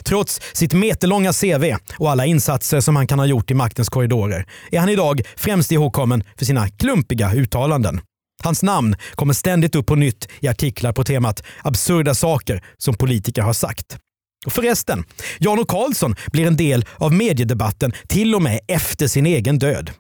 Trots 0.05 0.41
sitt 0.53 0.73
meterlånga 0.73 1.33
CV 1.33 1.77
och 1.99 2.11
alla 2.11 2.27
insatser 2.27 2.81
som 2.81 2.97
han 2.97 3.07
kan 3.07 3.19
ha 3.19 3.27
gjort 3.27 3.51
i 3.51 3.55
maktens 3.55 3.89
korridorer 3.89 4.47
är 4.71 4.81
han 4.81 4.89
idag 4.89 5.21
främst 5.37 5.73
ihågkommen 5.73 6.25
för 6.39 6.45
sina 6.45 6.69
klumpiga 6.69 7.33
uttalanden. 7.33 8.01
Hans 8.43 8.63
namn 8.63 8.97
kommer 9.15 9.35
ständigt 9.35 9.75
upp 9.75 9.87
på 9.87 9.95
nytt 9.95 10.29
i 10.41 10.49
artiklar 10.49 10.93
på 10.93 11.05
temat 11.05 11.43
absurda 11.63 12.15
saker 12.15 12.65
som 12.79 12.95
politiker 12.95 13.43
har 13.43 13.53
sagt. 13.53 13.99
Och 14.47 14.53
förresten, 14.53 15.05
Jan-O 15.39 15.65
Karlsson 15.65 16.17
blir 16.33 16.47
en 16.47 16.57
del 16.57 16.85
av 16.97 17.13
mediedebatten 17.13 17.93
till 18.09 18.35
och 18.35 18.43
med 18.43 18.61
efter 18.69 19.07
sin 19.07 19.27
egen 19.27 19.59
död. 19.59 19.91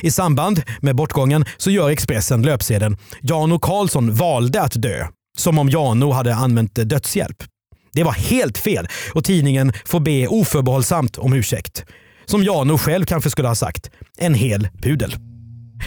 I 0.00 0.10
samband 0.10 0.62
med 0.80 0.96
bortgången 0.96 1.44
så 1.56 1.70
gör 1.70 1.90
Expressen 1.90 2.42
löpsedeln 2.42 2.96
“Jan-O 3.20 3.58
Karlsson 3.58 4.14
valde 4.14 4.62
att 4.62 4.82
dö” 4.82 5.06
som 5.38 5.58
om 5.58 5.68
Jano 5.68 6.10
hade 6.10 6.34
använt 6.34 6.74
dödshjälp. 6.74 7.44
Det 7.92 8.04
var 8.04 8.12
helt 8.12 8.58
fel 8.58 8.88
och 9.14 9.24
tidningen 9.24 9.72
får 9.86 10.00
be 10.00 10.26
oförbehållsamt 10.26 11.18
om 11.18 11.32
ursäkt. 11.32 11.84
Som 12.26 12.44
Jano 12.44 12.78
själv 12.78 13.04
kanske 13.04 13.30
skulle 13.30 13.48
ha 13.48 13.54
sagt, 13.54 13.90
en 14.18 14.34
hel 14.34 14.68
pudel. 14.82 15.29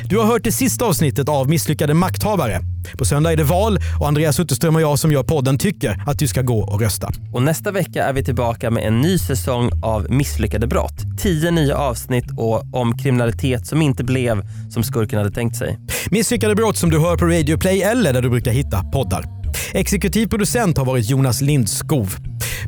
Du 0.09 0.17
har 0.17 0.25
hört 0.25 0.43
det 0.43 0.51
sista 0.51 0.85
avsnittet 0.85 1.29
av 1.29 1.49
Misslyckade 1.49 1.93
makthavare. 1.93 2.61
På 2.97 3.05
söndag 3.05 3.31
är 3.31 3.37
det 3.37 3.43
val 3.43 3.79
och 3.99 4.07
Andreas 4.07 4.39
Utterström 4.39 4.75
och 4.75 4.81
jag 4.81 4.99
som 4.99 5.11
gör 5.11 5.23
podden 5.23 5.57
tycker 5.57 6.03
att 6.07 6.19
du 6.19 6.27
ska 6.27 6.41
gå 6.41 6.59
och 6.59 6.81
rösta. 6.81 7.09
Och 7.33 7.41
nästa 7.41 7.71
vecka 7.71 8.03
är 8.03 8.13
vi 8.13 8.23
tillbaka 8.23 8.71
med 8.71 8.83
en 8.87 9.01
ny 9.01 9.17
säsong 9.17 9.71
av 9.83 10.11
Misslyckade 10.11 10.67
brott. 10.67 10.95
Tio 11.19 11.51
nya 11.51 11.77
avsnitt 11.77 12.25
och 12.37 12.75
om 12.75 12.97
kriminalitet 12.97 13.67
som 13.67 13.81
inte 13.81 14.03
blev 14.03 14.41
som 14.69 14.83
skurken 14.83 15.19
hade 15.19 15.31
tänkt 15.31 15.55
sig. 15.55 15.79
Misslyckade 16.11 16.55
brott 16.55 16.77
som 16.77 16.89
du 16.89 16.99
hör 16.99 17.17
på 17.17 17.25
Radio 17.25 17.57
Play 17.57 17.81
eller 17.81 18.13
där 18.13 18.21
du 18.21 18.29
brukar 18.29 18.51
hitta 18.51 18.83
poddar. 18.83 19.32
Exekutiv 19.73 20.27
producent 20.27 20.77
har 20.77 20.85
varit 20.85 21.09
Jonas 21.09 21.41
Lindskov. 21.41 22.15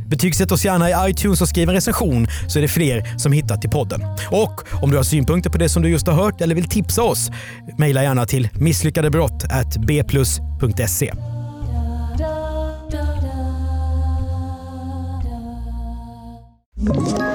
Betygsätt 0.07 0.51
oss 0.51 0.65
gärna 0.65 0.89
i 0.89 0.93
iTunes 1.11 1.41
och 1.41 1.49
skriv 1.49 1.69
en 1.69 1.75
recension 1.75 2.27
så 2.47 2.59
är 2.59 2.61
det 2.61 2.67
fler 2.67 3.17
som 3.17 3.31
hittar 3.31 3.57
till 3.57 3.69
podden. 3.69 4.01
Och 4.31 4.83
om 4.83 4.91
du 4.91 4.97
har 4.97 5.03
synpunkter 5.03 5.49
på 5.49 5.57
det 5.57 5.69
som 5.69 5.83
du 5.83 5.89
just 5.89 6.07
har 6.07 6.13
hört 6.13 6.41
eller 6.41 6.55
vill 6.55 6.69
tipsa 6.69 7.03
oss, 7.03 7.31
mejla 7.77 8.03
gärna 8.03 8.25
till 8.25 8.49
misslyckadebrott@bplus.se. 8.53 11.13
you 16.87 17.34